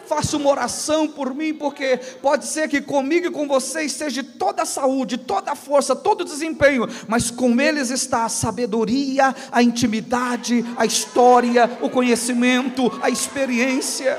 Faça 0.06 0.36
uma 0.36 0.50
oração 0.50 1.06
por 1.06 1.32
mim, 1.32 1.54
porque 1.54 1.96
pode 2.20 2.44
ser 2.44 2.68
que 2.68 2.80
comigo 2.80 3.28
e 3.28 3.30
com 3.30 3.46
vocês 3.46 3.92
esteja 3.92 4.24
toda 4.24 4.62
a 4.62 4.66
saúde, 4.66 5.16
toda 5.16 5.52
a 5.52 5.54
força, 5.54 5.94
todo 5.94 6.22
o 6.22 6.24
desempenho, 6.24 6.88
mas 7.06 7.30
com 7.30 7.60
eles 7.60 7.90
está 7.90 8.24
a 8.24 8.28
sabedoria, 8.28 9.32
a 9.52 9.62
intimidade, 9.62 10.64
a 10.76 10.84
história, 10.84 11.78
o 11.80 11.88
conhecimento, 11.88 12.90
a 13.00 13.08
experiência. 13.08 14.18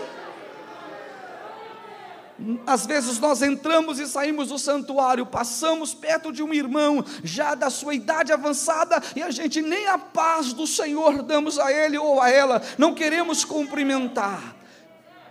Às 2.66 2.86
vezes 2.86 3.20
nós 3.20 3.42
entramos 3.42 4.00
e 4.00 4.08
saímos 4.08 4.48
do 4.50 4.58
santuário, 4.58 5.26
passamos 5.26 5.94
perto 5.94 6.32
de 6.32 6.42
um 6.42 6.54
irmão 6.54 7.04
já 7.24 7.54
da 7.54 7.70
sua 7.70 7.94
idade 7.94 8.32
avançada 8.32 9.02
e 9.16 9.22
a 9.22 9.30
gente 9.30 9.62
nem 9.62 9.88
a 9.88 9.98
paz 9.98 10.54
do 10.54 10.66
Senhor 10.66 11.22
damos 11.22 11.60
a 11.60 11.72
ele 11.72 11.98
ou 11.98 12.20
a 12.20 12.30
ela, 12.30 12.62
não 12.78 12.96
queremos 12.96 13.46
cumprimentar. 13.46 14.56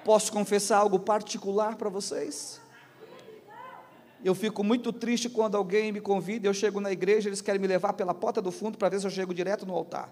Posso 0.05 0.33
confessar 0.33 0.79
algo 0.79 0.99
particular 0.99 1.77
para 1.77 1.89
vocês? 1.89 2.61
Eu 4.23 4.35
fico 4.35 4.63
muito 4.63 4.93
triste 4.93 5.29
quando 5.29 5.57
alguém 5.57 5.93
me 5.93 6.01
convida, 6.01 6.47
eu 6.47 6.55
chego 6.55 6.81
na 6.81 6.93
igreja, 6.93 7.29
eles 7.29 7.41
querem 7.41 7.61
me 7.61 7.67
levar 7.67 7.95
pela 7.95 8.15
porta 8.15 8.41
do 8.41 8.53
fundo 8.53 8.79
para 8.79 8.89
ver 8.89 9.01
se 9.01 9.07
eu 9.07 9.11
chego 9.11 9.35
direto 9.35 9.67
no 9.67 9.75
altar. 9.75 10.11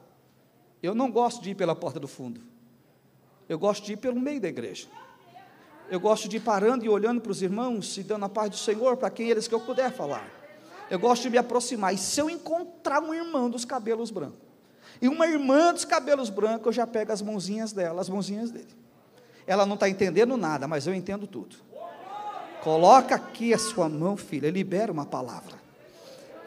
Eu 0.82 0.94
não 0.94 1.10
gosto 1.10 1.42
de 1.42 1.50
ir 1.50 1.54
pela 1.54 1.76
porta 1.76 2.00
do 2.00 2.08
fundo. 2.08 2.40
Eu 3.48 3.58
gosto 3.58 3.84
de 3.84 3.92
ir 3.92 3.96
pelo 3.96 4.18
meio 4.18 4.40
da 4.40 4.48
igreja 4.48 4.88
Eu 5.90 5.98
gosto 5.98 6.28
de 6.28 6.36
ir 6.36 6.40
parando 6.40 6.84
e 6.84 6.88
olhando 6.88 7.20
para 7.20 7.32
os 7.32 7.40
irmãos 7.40 7.96
e 7.96 8.02
dando 8.02 8.24
a 8.24 8.28
paz 8.28 8.50
do 8.50 8.56
Senhor 8.56 8.96
para 8.96 9.08
quem 9.08 9.30
eles 9.30 9.48
que 9.48 9.54
eu 9.54 9.60
puder 9.60 9.90
falar. 9.90 10.28
Eu 10.90 10.98
gosto 10.98 11.22
de 11.22 11.30
me 11.30 11.38
aproximar. 11.38 11.94
E 11.94 11.98
se 11.98 12.20
eu 12.20 12.28
encontrar 12.28 13.02
um 13.02 13.14
irmão 13.14 13.48
dos 13.48 13.64
cabelos 13.64 14.10
brancos, 14.10 14.48
e 15.00 15.08
uma 15.08 15.26
irmã 15.26 15.72
dos 15.72 15.84
cabelos 15.84 16.28
brancos, 16.28 16.66
eu 16.66 16.72
já 16.72 16.86
pego 16.86 17.12
as 17.12 17.22
mãozinhas 17.22 17.72
dela, 17.72 18.00
as 18.00 18.08
mãozinhas 18.08 18.50
dele. 18.50 18.68
Ela 19.46 19.64
não 19.64 19.74
está 19.74 19.88
entendendo 19.88 20.36
nada, 20.36 20.66
mas 20.66 20.86
eu 20.86 20.94
entendo 20.94 21.26
tudo. 21.26 21.56
Coloca 22.62 23.14
aqui 23.14 23.54
a 23.54 23.58
sua 23.58 23.88
mão, 23.88 24.16
filha, 24.16 24.50
libera 24.50 24.92
uma 24.92 25.06
palavra. 25.06 25.56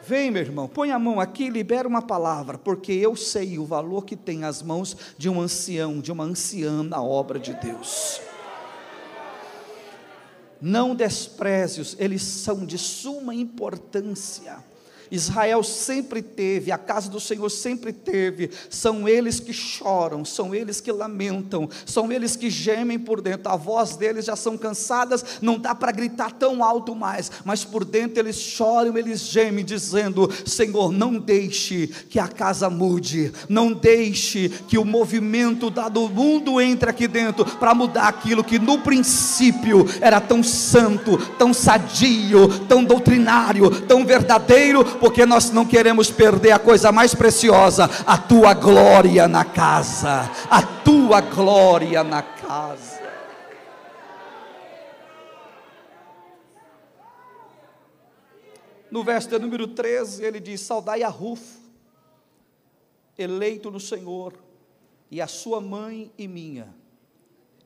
Vem, 0.04 0.30
meu 0.30 0.42
irmão, 0.42 0.68
põe 0.68 0.90
a 0.90 0.98
mão 0.98 1.20
aqui 1.20 1.44
e 1.44 1.50
libera 1.50 1.88
uma 1.88 2.02
palavra, 2.02 2.58
porque 2.58 2.92
eu 2.92 3.16
sei 3.16 3.58
o 3.58 3.64
valor 3.64 4.04
que 4.04 4.16
tem 4.16 4.44
as 4.44 4.60
mãos 4.60 4.96
de 5.16 5.28
um 5.28 5.40
ancião, 5.40 6.00
de 6.00 6.12
uma 6.12 6.24
anciã 6.24 6.82
na 6.82 7.02
obra 7.02 7.38
de 7.38 7.54
Deus. 7.54 8.20
Não 10.62 10.94
despreze-os, 10.94 11.96
eles 11.98 12.22
são 12.22 12.64
de 12.64 12.78
suma 12.78 13.34
importância. 13.34 14.58
Israel 15.12 15.62
sempre 15.62 16.22
teve, 16.22 16.72
a 16.72 16.78
casa 16.78 17.10
do 17.10 17.20
Senhor 17.20 17.50
sempre 17.50 17.92
teve, 17.92 18.50
são 18.70 19.06
eles 19.06 19.38
que 19.38 19.52
choram, 19.52 20.24
são 20.24 20.54
eles 20.54 20.80
que 20.80 20.90
lamentam, 20.90 21.68
são 21.84 22.10
eles 22.10 22.34
que 22.34 22.48
gemem 22.48 22.98
por 22.98 23.20
dentro, 23.20 23.52
a 23.52 23.56
voz 23.56 23.94
deles 23.94 24.24
já 24.24 24.34
são 24.34 24.56
cansadas, 24.56 25.22
não 25.42 25.58
dá 25.58 25.74
para 25.74 25.92
gritar 25.92 26.32
tão 26.32 26.64
alto 26.64 26.94
mais, 26.94 27.30
mas 27.44 27.62
por 27.62 27.84
dentro 27.84 28.20
eles 28.20 28.36
choram, 28.36 28.96
eles 28.96 29.20
gemem, 29.20 29.62
dizendo: 29.62 30.30
Senhor, 30.46 30.90
não 30.90 31.18
deixe 31.18 31.88
que 32.08 32.18
a 32.18 32.26
casa 32.26 32.70
mude, 32.70 33.32
não 33.50 33.70
deixe 33.70 34.48
que 34.66 34.78
o 34.78 34.84
movimento 34.84 35.68
do 35.70 36.08
mundo 36.08 36.58
entre 36.58 36.88
aqui 36.88 37.06
dentro 37.06 37.44
para 37.44 37.74
mudar 37.74 38.08
aquilo 38.08 38.42
que 38.42 38.58
no 38.58 38.78
princípio 38.78 39.86
era 40.00 40.22
tão 40.22 40.42
santo, 40.42 41.18
tão 41.36 41.52
sadio, 41.52 42.48
tão 42.66 42.82
doutrinário, 42.82 43.68
tão 43.82 44.06
verdadeiro, 44.06 45.01
porque 45.02 45.26
nós 45.26 45.50
não 45.50 45.66
queremos 45.66 46.12
perder 46.12 46.52
a 46.52 46.60
coisa 46.60 46.92
mais 46.92 47.12
preciosa, 47.12 47.90
a 48.06 48.16
tua 48.16 48.54
glória 48.54 49.26
na 49.26 49.44
casa, 49.44 50.30
a 50.48 50.62
tua 50.62 51.20
glória 51.20 52.04
na 52.04 52.22
casa. 52.22 53.02
No 58.88 59.02
verso 59.02 59.36
número 59.40 59.66
13, 59.66 60.22
ele 60.22 60.38
diz: 60.38 60.60
Saudai 60.60 61.02
a 61.02 61.08
Rufo, 61.08 61.58
eleito 63.18 63.72
no 63.72 63.80
Senhor, 63.80 64.34
e 65.10 65.20
a 65.20 65.26
sua 65.26 65.60
mãe 65.60 66.12
e 66.16 66.28
minha. 66.28 66.72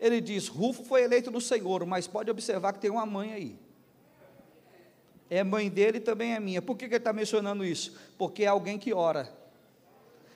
Ele 0.01 0.23
diz: 0.23 0.49
Rufo 0.49 0.83
foi 0.83 1.03
eleito 1.03 1.31
no 1.31 1.43
Senhor, 1.43 1.85
mas 1.85 2.07
pode 2.07 2.31
observar 2.31 2.73
que 2.73 2.79
tem 2.79 2.91
uma 2.91 3.05
mãe 3.05 3.35
aí 3.35 3.66
é 5.29 5.43
mãe 5.43 5.69
dele 5.69 5.99
e 5.99 6.01
também 6.01 6.35
é 6.35 6.41
minha. 6.41 6.63
Por 6.63 6.77
que, 6.77 6.87
que 6.87 6.95
ele 6.95 6.99
está 6.99 7.13
mencionando 7.13 7.65
isso? 7.65 7.97
Porque 8.17 8.45
é 8.45 8.47
alguém 8.47 8.79
que 8.79 8.93
ora. 8.93 9.33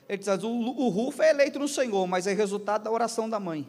Ele 0.07 0.17
diz: 0.17 0.27
o, 0.43 0.49
o 0.49 0.89
Rufo 0.89 1.21
é 1.21 1.29
eleito 1.29 1.59
no 1.59 1.67
Senhor, 1.67 2.05
mas 2.07 2.27
é 2.27 2.33
resultado 2.33 2.83
da 2.83 2.91
oração 2.91 3.29
da 3.29 3.39
mãe. 3.39 3.67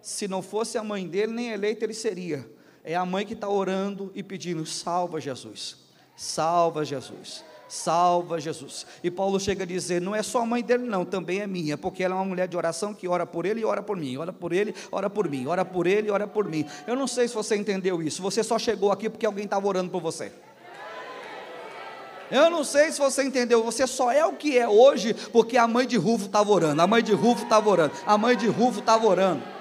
Se 0.00 0.26
não 0.28 0.42
fosse 0.42 0.78
a 0.78 0.84
mãe 0.84 1.06
dele, 1.06 1.32
nem 1.32 1.50
eleito 1.50 1.84
ele 1.84 1.94
seria. 1.94 2.48
É 2.82 2.94
a 2.94 3.04
mãe 3.04 3.26
que 3.26 3.34
está 3.34 3.48
orando 3.48 4.10
e 4.14 4.22
pedindo: 4.22 4.64
salva 4.64 5.20
Jesus, 5.20 5.76
salva 6.16 6.84
Jesus 6.84 7.44
salva 7.68 8.40
Jesus. 8.40 8.86
E 9.02 9.10
Paulo 9.10 9.38
chega 9.38 9.64
a 9.64 9.66
dizer: 9.66 10.00
não 10.00 10.14
é 10.14 10.22
só 10.22 10.42
a 10.42 10.46
mãe 10.46 10.62
dele, 10.62 10.84
não, 10.84 11.04
também 11.04 11.40
é 11.40 11.46
minha, 11.46 11.76
porque 11.76 12.02
ela 12.02 12.14
é 12.14 12.18
uma 12.18 12.24
mulher 12.24 12.48
de 12.48 12.56
oração 12.56 12.94
que 12.94 13.06
ora 13.06 13.26
por 13.26 13.46
ele 13.46 13.60
e 13.60 13.64
ora 13.64 13.82
por 13.82 13.96
mim, 13.96 14.16
ora 14.16 14.32
por 14.32 14.52
ele, 14.52 14.74
ora 14.90 15.08
por 15.10 15.28
mim, 15.28 15.46
ora 15.46 15.64
por 15.64 15.86
ele 15.86 16.10
ora 16.10 16.26
por 16.26 16.48
mim. 16.48 16.64
Eu 16.86 16.96
não 16.96 17.06
sei 17.06 17.28
se 17.28 17.34
você 17.34 17.56
entendeu 17.56 18.02
isso, 18.02 18.22
você 18.22 18.42
só 18.42 18.58
chegou 18.58 18.90
aqui 18.90 19.08
porque 19.08 19.26
alguém 19.26 19.44
estava 19.44 19.66
orando 19.66 19.90
por 19.90 20.00
você. 20.00 20.32
Eu 22.30 22.50
não 22.50 22.62
sei 22.62 22.92
se 22.92 22.98
você 22.98 23.24
entendeu, 23.24 23.62
você 23.62 23.86
só 23.86 24.12
é 24.12 24.24
o 24.24 24.34
que 24.34 24.58
é 24.58 24.68
hoje 24.68 25.14
porque 25.32 25.56
a 25.56 25.66
mãe 25.66 25.86
de 25.86 25.96
Rufo 25.96 26.26
estava 26.26 26.50
orando, 26.50 26.82
a 26.82 26.86
mãe 26.86 27.02
de 27.02 27.12
Rufo 27.12 27.44
estava 27.44 27.70
orando, 27.70 27.92
a 28.06 28.18
mãe 28.18 28.36
de 28.36 28.46
Rufo 28.46 28.80
estava 28.80 29.06
orando. 29.06 29.57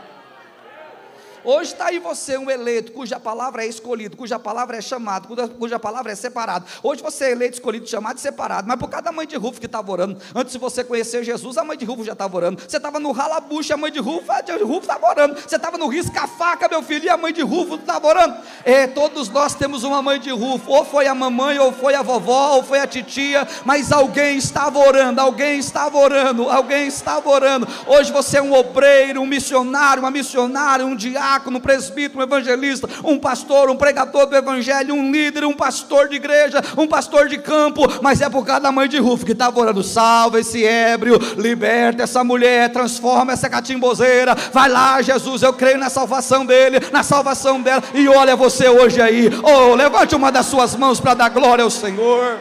Hoje 1.49 1.71
está 1.71 1.85
aí 1.85 1.97
você, 1.97 2.37
um 2.37 2.51
eleito, 2.51 2.91
cuja 2.91 3.21
palavra 3.21 3.63
é 3.63 3.67
escolhido, 3.69 4.17
cuja 4.17 4.37
palavra 4.37 4.75
é 4.75 4.81
chamado, 4.81 5.29
cuja, 5.29 5.47
cuja 5.47 5.79
palavra 5.79 6.11
é 6.11 6.15
separado. 6.15 6.65
Hoje 6.83 7.01
você 7.01 7.23
é 7.23 7.31
eleito, 7.31 7.53
escolhido, 7.53 7.87
chamado 7.87 8.17
e 8.17 8.19
separado. 8.19 8.67
Mas 8.67 8.77
por 8.77 8.89
causa 8.89 9.05
da 9.05 9.13
mãe 9.13 9.25
de 9.25 9.37
Rufo 9.37 9.57
que 9.57 9.65
estava 9.65 9.89
orando, 9.89 10.19
antes 10.35 10.51
de 10.51 10.59
você 10.59 10.83
conhecer 10.83 11.23
Jesus, 11.23 11.57
a 11.57 11.63
mãe 11.63 11.77
de 11.77 11.85
Rufo 11.85 12.03
já 12.03 12.11
estava 12.11 12.35
orando. 12.35 12.61
Você 12.67 12.75
estava 12.75 12.99
no 12.99 13.13
ralabucha, 13.13 13.75
a 13.75 13.77
mãe 13.77 13.89
de 13.89 13.99
Rufo, 13.99 14.29
a 14.29 14.41
de 14.41 14.51
Rufo 14.61 14.81
estava 14.81 15.07
orando. 15.07 15.39
Você 15.39 15.55
estava 15.55 15.77
no 15.77 15.87
risca-faca, 15.87 16.67
meu 16.67 16.83
filho, 16.83 17.05
e 17.05 17.09
a 17.09 17.15
mãe 17.15 17.31
de 17.31 17.43
Rufo 17.43 17.75
estava 17.75 18.05
orando. 18.05 18.35
É, 18.65 18.85
todos 18.85 19.29
nós 19.29 19.55
temos 19.55 19.85
uma 19.85 20.01
mãe 20.01 20.19
de 20.19 20.31
Rufo, 20.31 20.69
ou 20.69 20.83
foi 20.83 21.07
a 21.07 21.15
mamãe, 21.15 21.57
ou 21.59 21.71
foi 21.71 21.95
a 21.95 22.01
vovó, 22.01 22.57
ou 22.57 22.63
foi 22.63 22.81
a 22.81 22.87
titia, 22.87 23.47
mas 23.63 23.93
alguém 23.93 24.35
estava 24.35 24.79
orando, 24.79 25.21
alguém 25.21 25.59
estava 25.59 25.97
orando, 25.97 26.49
alguém 26.49 26.87
estava 26.87 27.29
orando. 27.29 27.65
Hoje 27.85 28.11
você 28.11 28.39
é 28.39 28.41
um 28.41 28.53
obreiro, 28.53 29.21
um 29.21 29.25
missionário, 29.25 30.03
uma 30.03 30.11
missionária, 30.11 30.85
um 30.85 30.93
diácono 30.93 31.36
diácono, 31.37 31.57
um 31.57 31.61
presbítero, 31.61 32.19
um 32.19 32.23
evangelista, 32.23 32.89
um 33.03 33.17
pastor, 33.17 33.69
um 33.69 33.75
pregador 33.75 34.25
do 34.25 34.35
evangelho, 34.35 34.95
um 34.95 35.11
líder, 35.11 35.45
um 35.45 35.53
pastor 35.53 36.09
de 36.09 36.15
igreja, 36.15 36.61
um 36.75 36.87
pastor 36.87 37.27
de 37.27 37.37
campo, 37.37 37.81
mas 38.01 38.21
é 38.21 38.29
por 38.29 38.45
causa 38.45 38.61
da 38.61 38.71
mãe 38.71 38.87
de 38.87 38.97
Rufo 38.97 39.25
que 39.25 39.31
estava 39.31 39.59
orando: 39.59 39.83
salva 39.83 40.39
esse 40.39 40.63
ébrio, 40.65 41.19
liberta 41.37 42.03
essa 42.03 42.23
mulher, 42.23 42.71
transforma 42.71 43.33
essa 43.33 43.49
catimbozeira. 43.49 44.35
Vai 44.51 44.69
lá, 44.69 45.01
Jesus, 45.01 45.43
eu 45.43 45.53
creio 45.53 45.77
na 45.77 45.89
salvação 45.89 46.45
dele, 46.45 46.79
na 46.91 47.03
salvação 47.03 47.61
dela. 47.61 47.83
E 47.93 48.07
olha 48.07 48.35
você 48.35 48.67
hoje 48.67 49.01
aí, 49.01 49.29
oh, 49.43 49.75
levante 49.75 50.15
uma 50.15 50.31
das 50.31 50.47
suas 50.47 50.75
mãos 50.75 50.99
para 50.99 51.13
dar 51.13 51.29
glória 51.29 51.63
ao 51.63 51.69
Senhor. 51.69 52.37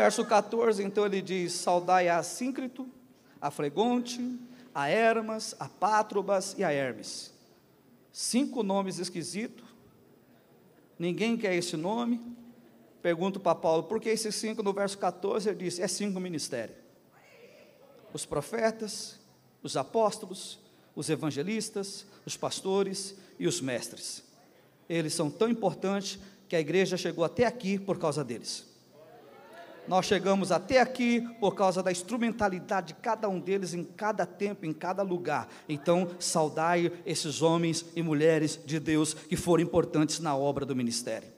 Verso 0.00 0.24
14, 0.24 0.82
então 0.82 1.04
ele 1.04 1.20
diz: 1.20 1.52
Saudai 1.52 2.08
a 2.08 2.16
Assíncrito, 2.16 2.88
a 3.38 3.50
Fregonte, 3.50 4.40
a 4.74 4.88
Hermas, 4.88 5.54
a 5.60 5.68
Pátrobas 5.68 6.54
e 6.56 6.64
a 6.64 6.72
Hermes. 6.72 7.34
Cinco 8.10 8.62
nomes 8.62 8.98
esquisitos. 8.98 9.62
Ninguém 10.98 11.36
quer 11.36 11.54
esse 11.54 11.76
nome. 11.76 12.18
Pergunto 13.02 13.38
para 13.38 13.54
Paulo, 13.54 13.82
por 13.82 14.00
que 14.00 14.08
esses 14.08 14.34
cinco? 14.36 14.62
No 14.62 14.72
verso 14.72 14.96
14 14.96 15.50
ele 15.50 15.58
diz: 15.58 15.78
é 15.78 15.86
cinco 15.86 16.18
ministérios. 16.18 16.78
Os 18.10 18.24
profetas, 18.24 19.20
os 19.62 19.76
apóstolos, 19.76 20.60
os 20.96 21.10
evangelistas, 21.10 22.06
os 22.24 22.38
pastores 22.38 23.16
e 23.38 23.46
os 23.46 23.60
mestres. 23.60 24.24
Eles 24.88 25.12
são 25.12 25.30
tão 25.30 25.50
importantes 25.50 26.18
que 26.48 26.56
a 26.56 26.60
igreja 26.60 26.96
chegou 26.96 27.22
até 27.22 27.44
aqui 27.44 27.78
por 27.78 27.98
causa 27.98 28.24
deles. 28.24 28.70
Nós 29.88 30.06
chegamos 30.06 30.52
até 30.52 30.80
aqui 30.80 31.20
por 31.40 31.54
causa 31.54 31.82
da 31.82 31.90
instrumentalidade 31.90 32.88
de 32.88 32.94
cada 32.94 33.28
um 33.28 33.40
deles 33.40 33.74
em 33.74 33.84
cada 33.84 34.24
tempo, 34.24 34.64
em 34.66 34.72
cada 34.72 35.02
lugar. 35.02 35.48
Então, 35.68 36.08
saudai 36.18 36.92
esses 37.04 37.42
homens 37.42 37.84
e 37.96 38.02
mulheres 38.02 38.60
de 38.64 38.78
Deus 38.78 39.14
que 39.14 39.36
foram 39.36 39.62
importantes 39.62 40.20
na 40.20 40.36
obra 40.36 40.64
do 40.64 40.76
ministério. 40.76 41.28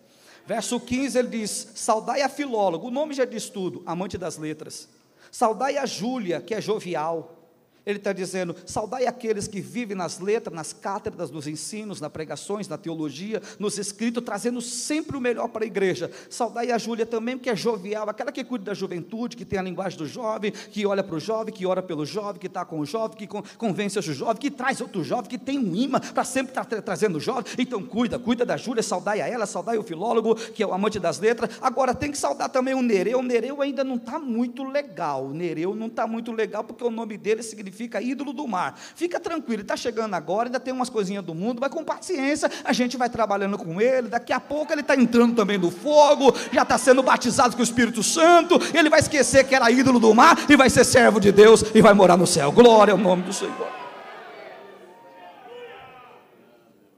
Verso 0.46 0.78
15 0.80 1.18
ele 1.18 1.28
diz: 1.28 1.72
Saudai 1.74 2.22
a 2.22 2.28
Filólogo, 2.28 2.88
o 2.88 2.90
nome 2.90 3.14
já 3.14 3.24
diz 3.24 3.48
tudo, 3.48 3.82
amante 3.86 4.18
das 4.18 4.36
letras. 4.36 4.88
Saudai 5.30 5.76
a 5.78 5.86
Júlia, 5.86 6.40
que 6.40 6.54
é 6.54 6.60
jovial. 6.60 7.41
Ele 7.84 7.98
está 7.98 8.12
dizendo: 8.12 8.54
saudai 8.64 9.06
aqueles 9.06 9.48
que 9.48 9.60
vivem 9.60 9.96
nas 9.96 10.20
letras, 10.20 10.54
nas 10.54 10.72
cátedras, 10.72 11.30
nos 11.30 11.46
ensinos, 11.46 12.00
nas 12.00 12.12
pregações, 12.12 12.68
na 12.68 12.78
teologia, 12.78 13.42
nos 13.58 13.76
escritos, 13.78 14.22
trazendo 14.24 14.60
sempre 14.60 15.16
o 15.16 15.20
melhor 15.20 15.48
para 15.48 15.64
a 15.64 15.66
igreja. 15.66 16.10
Saudai 16.30 16.70
a 16.70 16.78
Júlia 16.78 17.04
também, 17.04 17.38
que 17.38 17.50
é 17.50 17.56
jovial, 17.56 18.08
aquela 18.08 18.30
que 18.30 18.44
cuida 18.44 18.66
da 18.66 18.74
juventude, 18.74 19.36
que 19.36 19.44
tem 19.44 19.58
a 19.58 19.62
linguagem 19.62 19.98
do 19.98 20.06
jovem, 20.06 20.52
que 20.52 20.86
olha 20.86 21.02
para 21.02 21.16
o 21.16 21.20
jovem, 21.20 21.52
que 21.52 21.66
ora 21.66 21.82
pelo 21.82 22.06
jovem, 22.06 22.40
que 22.40 22.46
está 22.46 22.64
com 22.64 22.78
o 22.78 22.86
jovem, 22.86 23.16
que 23.16 23.26
convence 23.26 23.98
o 23.98 24.02
jovem, 24.02 24.36
que 24.36 24.50
traz 24.50 24.80
outro 24.80 25.02
jovem, 25.02 25.28
que 25.28 25.38
tem 25.38 25.58
um 25.58 25.74
imã 25.74 25.98
para 25.98 26.24
sempre 26.24 26.52
estar 26.52 26.64
tá 26.64 26.80
trazendo 26.80 27.16
o 27.16 27.20
jovem. 27.20 27.44
Então 27.58 27.82
cuida, 27.82 28.18
cuida 28.18 28.46
da 28.46 28.56
Júlia, 28.56 28.82
saudai 28.82 29.20
a 29.20 29.28
ela, 29.28 29.44
saudai 29.44 29.76
o 29.76 29.82
filólogo, 29.82 30.36
que 30.36 30.62
é 30.62 30.66
o 30.66 30.72
amante 30.72 31.00
das 31.00 31.18
letras. 31.18 31.50
Agora 31.60 31.94
tem 31.94 32.12
que 32.12 32.18
saudar 32.18 32.48
também 32.48 32.74
o 32.74 32.82
Nereu. 32.82 33.18
O 33.18 33.22
Nereu 33.22 33.60
ainda 33.60 33.82
não 33.82 33.96
está 33.96 34.20
muito 34.20 34.62
legal. 34.62 35.26
O 35.26 35.34
Nereu 35.34 35.74
não 35.74 35.88
está 35.88 36.06
muito 36.06 36.30
legal, 36.30 36.62
porque 36.62 36.84
o 36.84 36.90
nome 36.90 37.18
dele 37.18 37.42
significa 37.42 37.71
significa 37.72 38.00
ídolo 38.00 38.32
do 38.32 38.46
mar. 38.46 38.78
Fica 38.94 39.18
tranquilo, 39.18 39.62
está 39.62 39.76
chegando 39.76 40.14
agora, 40.14 40.48
ainda 40.48 40.60
tem 40.60 40.72
umas 40.72 40.90
coisinhas 40.90 41.24
do 41.24 41.34
mundo, 41.34 41.60
vai 41.60 41.70
com 41.70 41.82
paciência, 41.82 42.50
a 42.64 42.72
gente 42.72 42.96
vai 42.96 43.08
trabalhando 43.08 43.56
com 43.56 43.80
ele, 43.80 44.08
daqui 44.08 44.32
a 44.32 44.38
pouco 44.38 44.72
ele 44.72 44.82
está 44.82 44.94
entrando 44.94 45.34
também 45.34 45.58
no 45.58 45.70
fogo, 45.70 46.34
já 46.52 46.62
está 46.62 46.76
sendo 46.76 47.02
batizado 47.02 47.56
com 47.56 47.60
o 47.60 47.64
Espírito 47.64 48.02
Santo, 48.02 48.58
ele 48.76 48.90
vai 48.90 49.00
esquecer 49.00 49.44
que 49.44 49.54
era 49.54 49.70
ídolo 49.70 49.98
do 49.98 50.14
mar 50.14 50.36
e 50.48 50.56
vai 50.56 50.68
ser 50.68 50.84
servo 50.84 51.18
de 51.18 51.32
Deus 51.32 51.64
e 51.74 51.80
vai 51.80 51.94
morar 51.94 52.16
no 52.16 52.26
céu. 52.26 52.52
Glória 52.52 52.92
ao 52.92 52.98
nome 52.98 53.22
do 53.22 53.32
Senhor. 53.32 53.72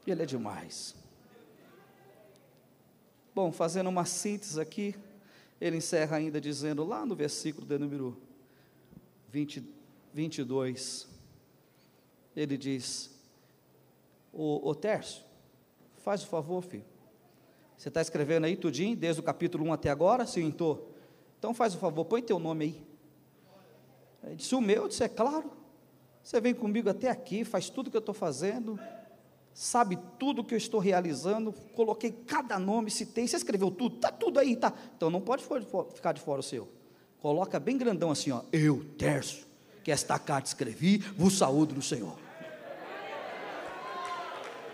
Ele 0.05 0.21
é 0.21 0.25
demais. 0.25 0.93
Bom, 3.33 3.51
fazendo 3.51 3.89
uma 3.89 4.05
síntese 4.05 4.61
aqui, 4.61 4.95
Ele 5.59 5.77
encerra 5.77 6.17
ainda 6.17 6.39
dizendo, 6.39 6.83
lá 6.83 7.05
no 7.05 7.15
versículo 7.15 7.65
de 7.65 7.77
número 7.77 8.15
20, 9.29 9.74
22, 10.15 11.09
ele 12.33 12.57
diz: 12.57 13.13
Ô, 14.31 14.69
ô 14.69 14.73
Tércio, 14.73 15.21
faz 15.97 16.23
o 16.23 16.27
favor, 16.27 16.61
filho. 16.61 16.85
Você 17.77 17.89
está 17.89 17.99
escrevendo 17.99 18.45
aí 18.45 18.55
tudinho, 18.55 18.95
desde 18.95 19.19
o 19.19 19.23
capítulo 19.23 19.65
1 19.65 19.73
até 19.73 19.89
agora? 19.89 20.25
Sim, 20.25 20.47
estou. 20.47 20.89
Então 21.37 21.53
faz 21.53 21.75
o 21.75 21.79
favor, 21.79 22.05
põe 22.05 22.21
teu 22.21 22.39
nome 22.39 22.63
aí. 22.63 22.87
Ele 24.23 24.35
disse: 24.37 24.55
O 24.55 24.61
meu, 24.61 24.83
eu 24.83 24.87
disse: 24.87 25.03
É 25.03 25.09
claro. 25.09 25.51
Você 26.23 26.39
vem 26.39 26.53
comigo 26.53 26.89
até 26.89 27.09
aqui, 27.09 27.43
faz 27.43 27.69
tudo 27.69 27.91
que 27.91 27.97
eu 27.97 27.99
estou 27.99 28.15
fazendo, 28.15 28.79
sabe 29.53 29.99
tudo 30.17 30.45
que 30.45 30.53
eu 30.53 30.57
estou 30.57 30.79
realizando, 30.79 31.51
coloquei 31.75 32.11
cada 32.11 32.57
nome, 32.57 32.89
citei, 32.89 33.27
você 33.27 33.35
escreveu 33.35 33.69
tudo, 33.69 33.97
está 33.97 34.13
tudo 34.13 34.39
aí, 34.39 34.55
tá. 34.55 34.73
Então 34.95 35.09
não 35.09 35.19
pode 35.19 35.43
ficar 35.93 36.13
de 36.13 36.21
fora 36.21 36.39
o 36.39 36.43
seu. 36.43 36.69
Coloca 37.19 37.59
bem 37.59 37.77
grandão 37.77 38.09
assim, 38.09 38.31
ó. 38.31 38.41
Eu, 38.51 38.85
Terço, 38.97 39.45
que 39.85 39.91
esta 39.91 40.17
carta 40.17 40.49
escrevi, 40.49 40.97
vos 41.15 41.37
saúdo 41.37 41.75
no 41.75 41.81
Senhor. 41.81 42.24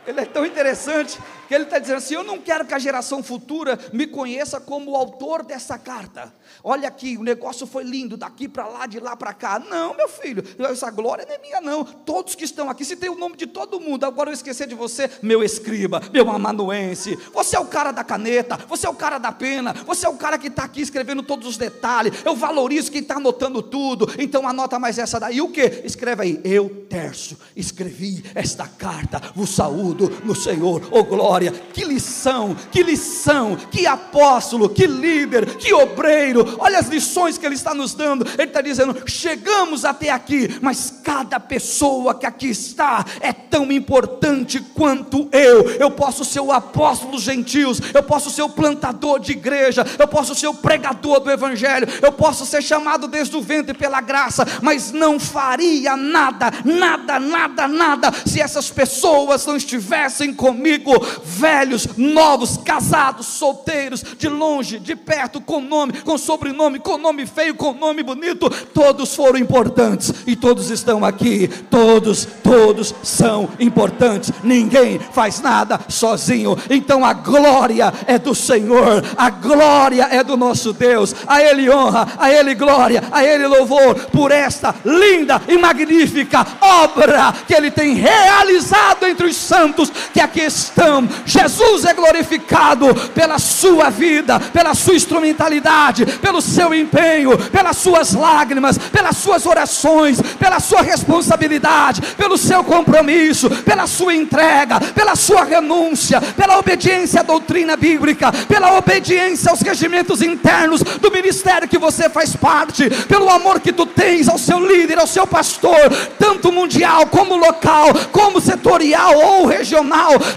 Ele 0.05 0.19
é 0.19 0.25
tão 0.25 0.45
interessante 0.45 1.19
que 1.47 1.53
ele 1.53 1.65
está 1.65 1.77
dizendo 1.77 1.97
assim: 1.97 2.15
Eu 2.15 2.23
não 2.23 2.39
quero 2.39 2.65
que 2.65 2.73
a 2.73 2.79
geração 2.79 3.21
futura 3.21 3.77
me 3.93 4.07
conheça 4.07 4.59
como 4.59 4.91
o 4.91 4.95
autor 4.95 5.43
dessa 5.43 5.77
carta. 5.77 6.33
Olha 6.63 6.87
aqui, 6.87 7.17
o 7.17 7.23
negócio 7.23 7.67
foi 7.67 7.83
lindo, 7.83 8.17
daqui 8.17 8.47
para 8.47 8.67
lá, 8.67 8.85
de 8.87 8.99
lá 8.99 9.15
para 9.15 9.33
cá. 9.33 9.59
Não, 9.59 9.95
meu 9.95 10.07
filho, 10.07 10.43
essa 10.59 10.89
glória 10.89 11.25
não 11.27 11.35
é 11.35 11.37
minha, 11.37 11.61
não. 11.61 11.83
Todos 11.83 12.35
que 12.35 12.43
estão 12.43 12.69
aqui, 12.69 12.83
se 12.83 12.95
tem 12.95 13.09
o 13.09 13.15
nome 13.15 13.37
de 13.37 13.45
todo 13.45 13.79
mundo, 13.79 14.05
agora 14.05 14.29
eu 14.29 14.33
esquecer 14.33 14.67
de 14.67 14.75
você, 14.75 15.09
meu 15.21 15.43
escriba, 15.43 16.01
meu 16.11 16.29
amanuense. 16.29 17.15
Você 17.33 17.55
é 17.55 17.59
o 17.59 17.65
cara 17.65 17.91
da 17.91 18.03
caneta, 18.03 18.57
você 18.67 18.87
é 18.87 18.89
o 18.89 18.95
cara 18.95 19.17
da 19.17 19.31
pena, 19.31 19.73
você 19.85 20.05
é 20.05 20.09
o 20.09 20.17
cara 20.17 20.37
que 20.37 20.47
está 20.47 20.63
aqui 20.63 20.81
escrevendo 20.81 21.21
todos 21.21 21.47
os 21.47 21.57
detalhes. 21.57 22.25
Eu 22.25 22.35
valorizo 22.35 22.91
quem 22.91 23.01
está 23.01 23.15
anotando 23.15 23.61
tudo. 23.61 24.09
Então 24.17 24.47
anota 24.47 24.79
mais 24.79 24.97
essa 24.97 25.19
daí. 25.19 25.41
O 25.41 25.51
que? 25.51 25.81
Escreve 25.83 26.23
aí, 26.23 26.41
eu, 26.43 26.85
terço, 26.89 27.37
escrevi 27.55 28.23
esta 28.33 28.67
carta, 28.67 29.21
vos 29.35 29.49
saúdo 29.49 29.90
no 30.23 30.35
Senhor, 30.35 30.81
oh 30.91 31.03
glória. 31.03 31.51
Que 31.73 31.83
lição, 31.83 32.55
que 32.71 32.83
lição, 32.83 33.57
que 33.69 33.85
apóstolo, 33.85 34.69
que 34.69 34.87
líder, 34.87 35.55
que 35.55 35.73
obreiro 35.73 36.41
Olha 36.57 36.79
as 36.79 36.87
lições 36.87 37.37
que 37.37 37.45
ele 37.45 37.55
está 37.55 37.73
nos 37.73 37.93
dando. 37.93 38.25
Ele 38.37 38.43
está 38.43 38.61
dizendo: 38.61 38.95
chegamos 39.05 39.85
até 39.85 40.09
aqui, 40.09 40.57
mas 40.61 40.93
cada 41.03 41.39
pessoa 41.39 42.13
que 42.13 42.25
aqui 42.25 42.47
está 42.47 43.03
é 43.19 43.33
tão 43.33 43.71
importante 43.71 44.59
quanto 44.59 45.27
eu. 45.31 45.69
Eu 45.79 45.91
posso 45.91 46.23
ser 46.23 46.39
o 46.39 46.51
apóstolo 46.51 47.13
dos 47.13 47.23
gentios, 47.23 47.81
eu 47.93 48.03
posso 48.03 48.29
ser 48.29 48.41
o 48.41 48.49
plantador 48.49 49.19
de 49.19 49.31
igreja, 49.31 49.85
eu 49.97 50.07
posso 50.07 50.35
ser 50.35 50.47
o 50.47 50.53
pregador 50.53 51.19
do 51.19 51.31
evangelho, 51.31 51.87
eu 52.01 52.11
posso 52.11 52.45
ser 52.45 52.61
chamado 52.61 53.07
desde 53.07 53.35
o 53.35 53.41
ventre 53.41 53.73
pela 53.73 54.01
graça, 54.01 54.45
mas 54.61 54.91
não 54.91 55.19
faria 55.19 55.95
nada, 55.97 56.51
nada, 56.63 57.19
nada, 57.19 57.67
nada 57.67 58.11
se 58.25 58.41
essas 58.41 58.69
pessoas 58.69 59.45
não 59.45 59.55
estivessem 59.81 60.33
comigo, 60.33 60.91
velhos, 61.23 61.87
novos, 61.97 62.57
casados, 62.57 63.25
solteiros, 63.25 64.03
de 64.17 64.29
longe, 64.29 64.79
de 64.79 64.95
perto, 64.95 65.41
com 65.41 65.59
nome, 65.59 65.93
com 66.01 66.17
sobrenome, 66.17 66.79
com 66.79 66.97
nome 66.97 67.25
feio, 67.25 67.55
com 67.55 67.73
nome 67.73 68.03
bonito, 68.03 68.49
todos 68.73 69.15
foram 69.15 69.39
importantes 69.39 70.13
e 70.27 70.35
todos 70.35 70.69
estão 70.69 71.03
aqui. 71.03 71.49
Todos, 71.69 72.27
todos 72.43 72.93
são 73.01 73.49
importantes. 73.59 74.31
Ninguém 74.43 74.99
faz 74.99 75.41
nada 75.41 75.79
sozinho. 75.89 76.57
Então 76.69 77.03
a 77.03 77.13
glória 77.13 77.91
é 78.05 78.19
do 78.19 78.35
Senhor, 78.35 79.03
a 79.17 79.29
glória 79.29 80.07
é 80.11 80.23
do 80.23 80.37
nosso 80.37 80.73
Deus. 80.73 81.15
A 81.25 81.41
Ele 81.41 81.69
honra, 81.69 82.07
a 82.17 82.31
Ele 82.31 82.53
glória, 82.53 83.03
a 83.11 83.23
Ele 83.23 83.47
louvor 83.47 83.95
por 84.11 84.31
esta 84.31 84.75
linda 84.85 85.41
e 85.47 85.57
magnífica 85.57 86.45
obra 86.61 87.33
que 87.47 87.53
Ele 87.53 87.71
tem 87.71 87.95
realizado 87.95 89.07
entre 89.07 89.27
os 89.27 89.35
santos 89.35 89.70
que 90.13 90.19
aqui 90.19 90.41
estão. 90.41 91.07
Jesus 91.25 91.85
é 91.85 91.93
glorificado 91.93 92.93
pela 93.13 93.39
sua 93.39 93.89
vida, 93.89 94.39
pela 94.39 94.73
sua 94.73 94.95
instrumentalidade, 94.95 96.05
pelo 96.05 96.41
seu 96.41 96.73
empenho, 96.73 97.37
pelas 97.49 97.77
suas 97.77 98.13
lágrimas, 98.13 98.77
pelas 98.77 99.17
suas 99.17 99.45
orações, 99.45 100.21
pela 100.39 100.59
sua 100.59 100.81
responsabilidade, 100.81 102.01
pelo 102.17 102.37
seu 102.37 102.63
compromisso, 102.63 103.49
pela 103.49 103.87
sua 103.87 104.15
entrega, 104.15 104.79
pela 104.79 105.15
sua 105.15 105.43
renúncia, 105.43 106.21
pela 106.21 106.57
obediência 106.57 107.21
à 107.21 107.23
doutrina 107.23 107.75
bíblica, 107.75 108.31
pela 108.47 108.77
obediência 108.77 109.51
aos 109.51 109.61
regimentos 109.61 110.21
internos 110.21 110.81
do 110.81 111.11
ministério 111.11 111.67
que 111.67 111.77
você 111.77 112.09
faz 112.09 112.35
parte, 112.35 112.89
pelo 113.07 113.29
amor 113.29 113.59
que 113.59 113.71
tu 113.71 113.85
tens 113.85 114.27
ao 114.27 114.37
seu 114.37 114.59
líder, 114.59 114.99
ao 114.99 115.07
seu 115.07 115.27
pastor, 115.27 115.77
tanto 116.17 116.51
mundial 116.51 117.05
como 117.07 117.35
local, 117.35 117.87
como 118.11 118.41
setorial 118.41 119.17
ou 119.17 119.45
regional, 119.45 119.60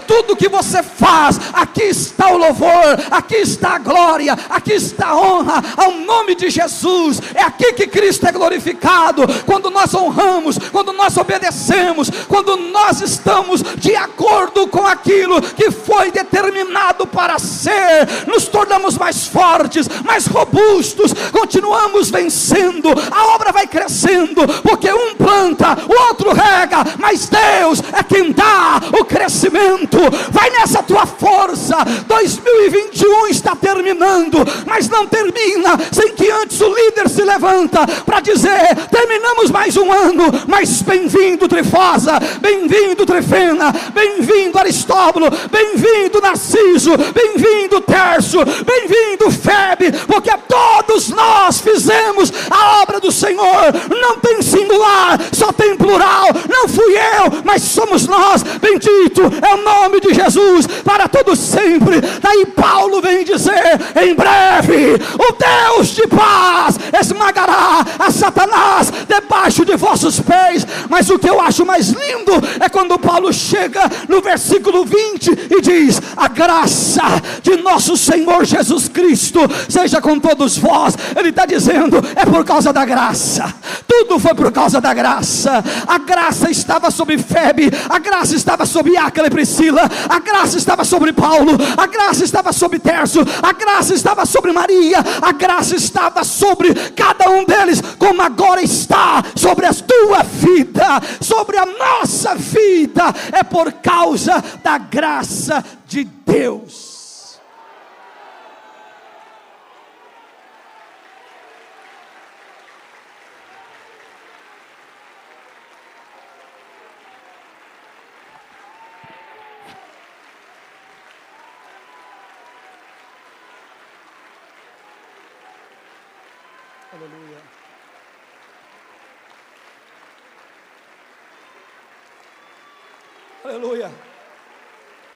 tudo 0.07 0.35
que 0.35 0.49
você 0.49 0.81
faz, 0.83 1.39
aqui 1.53 1.83
está 1.83 2.29
o 2.29 2.37
louvor, 2.37 2.99
aqui 3.11 3.35
está 3.35 3.75
a 3.75 3.79
glória, 3.79 4.37
aqui 4.49 4.73
está 4.73 5.09
a 5.09 5.17
honra, 5.17 5.63
ao 5.77 5.91
nome 5.91 6.35
de 6.35 6.49
Jesus. 6.49 7.21
É 7.33 7.41
aqui 7.41 7.73
que 7.73 7.87
Cristo 7.87 8.27
é 8.27 8.31
glorificado. 8.31 9.23
Quando 9.45 9.69
nós 9.69 9.93
honramos, 9.93 10.57
quando 10.71 10.93
nós 10.93 11.17
obedecemos, 11.17 12.09
quando 12.27 12.55
nós 12.55 13.01
estamos 13.01 13.61
de 13.77 13.95
acordo 13.95 14.67
com 14.67 14.85
aquilo 14.85 15.41
que 15.41 15.71
foi 15.71 16.11
determinado 16.11 17.07
para 17.07 17.39
ser, 17.39 18.07
nos 18.27 18.47
tornamos 18.47 18.97
mais 18.97 19.27
fortes, 19.27 19.87
mais 20.03 20.27
robustos, 20.27 21.13
continuamos 21.31 22.09
vencendo. 22.09 22.89
A 23.11 23.35
obra 23.35 23.51
vai 23.51 23.67
crescendo, 23.67 24.47
porque 24.61 24.91
um 24.91 25.15
planta, 25.15 25.77
o 25.87 26.07
outro 26.07 26.33
rega, 26.33 26.83
mas 26.99 27.29
Deus 27.29 27.81
é 27.93 28.03
quem 28.03 28.31
dá 28.31 28.81
o 28.99 29.05
crescimento. 29.15 29.97
Vai 30.29 30.49
nessa 30.49 30.83
tua 30.83 31.05
força. 31.05 31.77
2021 32.07 33.27
está 33.27 33.55
terminando, 33.55 34.39
mas 34.65 34.89
não 34.89 35.07
termina 35.07 35.77
sem 35.91 36.11
que 36.13 36.29
antes 36.29 36.59
o 36.59 36.67
líder 36.67 37.09
se 37.09 37.23
levanta 37.23 37.87
para 38.05 38.19
dizer: 38.19 38.75
terminamos 38.91 39.49
mais 39.49 39.77
um 39.77 39.91
ano, 39.91 40.25
mas 40.47 40.81
bem-vindo 40.81 41.47
Trifosa, 41.47 42.19
bem-vindo 42.41 43.05
Trifena, 43.05 43.73
bem-vindo 43.93 44.59
Aristóbulo, 44.59 45.27
bem-vindo 45.49 46.19
Narciso, 46.19 46.91
bem-vindo 47.13 47.79
Terço, 47.81 48.39
bem-vindo 48.65 49.31
Febe, 49.31 49.91
porque 50.07 50.31
todos 50.47 51.09
nós 51.09 51.61
fizemos 51.61 52.31
a 52.49 52.81
obra 52.81 52.99
do 52.99 53.11
Senhor, 53.11 53.73
não 53.89 54.17
tem 54.19 54.41
singular, 54.41 55.19
só 55.31 55.51
tem 55.53 55.75
plural, 55.77 56.27
não 56.49 56.67
fui 56.67 56.95
eu, 56.95 57.41
mas 57.43 57.61
somos 57.61 58.07
nós, 58.07 58.43
bendito 58.43 59.04
é 59.41 59.53
o 59.53 59.63
nome 59.63 59.99
de 59.99 60.13
Jesus 60.13 60.67
para 60.83 61.07
todos 61.07 61.39
sempre. 61.39 62.01
Daí 62.21 62.45
Paulo 62.45 63.01
vem 63.01 63.23
dizer: 63.23 63.79
em 64.01 64.13
breve, 64.13 64.95
o 64.95 65.33
Deus 65.33 65.89
de 65.89 66.07
paz 66.07 66.77
esmagará 66.99 67.85
a 67.99 68.11
Satanás 68.11 68.91
debaixo 69.07 69.65
de 69.65 69.75
vossos 69.75 70.19
pés. 70.19 70.65
Mas 70.89 71.09
o 71.09 71.19
que 71.19 71.29
eu 71.29 71.39
acho 71.41 71.65
mais 71.65 71.89
lindo 71.89 72.33
é 72.59 72.69
quando 72.69 72.99
Paulo 72.99 73.31
chega 73.33 73.81
no 74.07 74.21
versículo 74.21 74.85
20 74.85 75.47
e 75.51 75.61
diz: 75.61 76.01
A 76.15 76.27
graça 76.27 77.03
de 77.41 77.57
nosso 77.57 77.97
Senhor 77.97 78.45
Jesus 78.45 78.87
Cristo 78.87 79.39
seja 79.69 80.01
com 80.01 80.19
todos 80.19 80.57
vós. 80.57 80.97
Ele 81.15 81.29
está 81.29 81.45
dizendo: 81.45 81.97
é 82.15 82.25
por 82.25 82.43
causa 82.43 82.71
da 82.71 82.85
graça, 82.85 83.53
tudo 83.87 84.19
foi 84.19 84.33
por 84.33 84.51
causa 84.51 84.79
da 84.81 84.93
graça. 84.93 85.63
A 85.87 85.97
graça 85.97 86.49
estava 86.49 86.91
sobre 86.91 87.17
Febe, 87.17 87.71
a 87.89 87.99
graça 87.99 88.35
estava 88.35 88.65
sobre 88.65 88.94
Áquila 88.97 89.27
e 89.27 89.31
Priscila, 89.31 89.89
a 90.09 90.19
graça 90.19 90.57
estava 90.57 90.83
sobre 90.83 91.13
Paulo, 91.13 91.51
a 91.77 91.87
graça 91.87 92.23
estava 92.23 92.51
sobre 92.51 92.79
Terço, 92.79 93.19
a 93.41 93.51
graça 93.51 93.93
estava 93.93 94.25
sobre 94.25 94.51
Maria, 94.51 94.99
a 95.21 95.31
graça 95.31 95.75
estava 95.75 96.23
sobre 96.23 96.73
cada 96.91 97.29
um 97.29 97.45
deles, 97.45 97.81
como 97.97 98.21
agora 98.21 98.61
está 98.61 99.23
sobre 99.35 99.65
a 99.65 99.73
tua 99.73 100.23
vida, 100.23 101.01
sobre 101.21 101.57
a 101.57 101.65
nossa 101.65 102.35
vida, 102.35 103.13
é 103.31 103.43
por 103.43 103.71
causa 103.73 104.43
da 104.63 104.77
graça 104.77 105.63
de 105.87 106.03
Deus. 106.25 106.94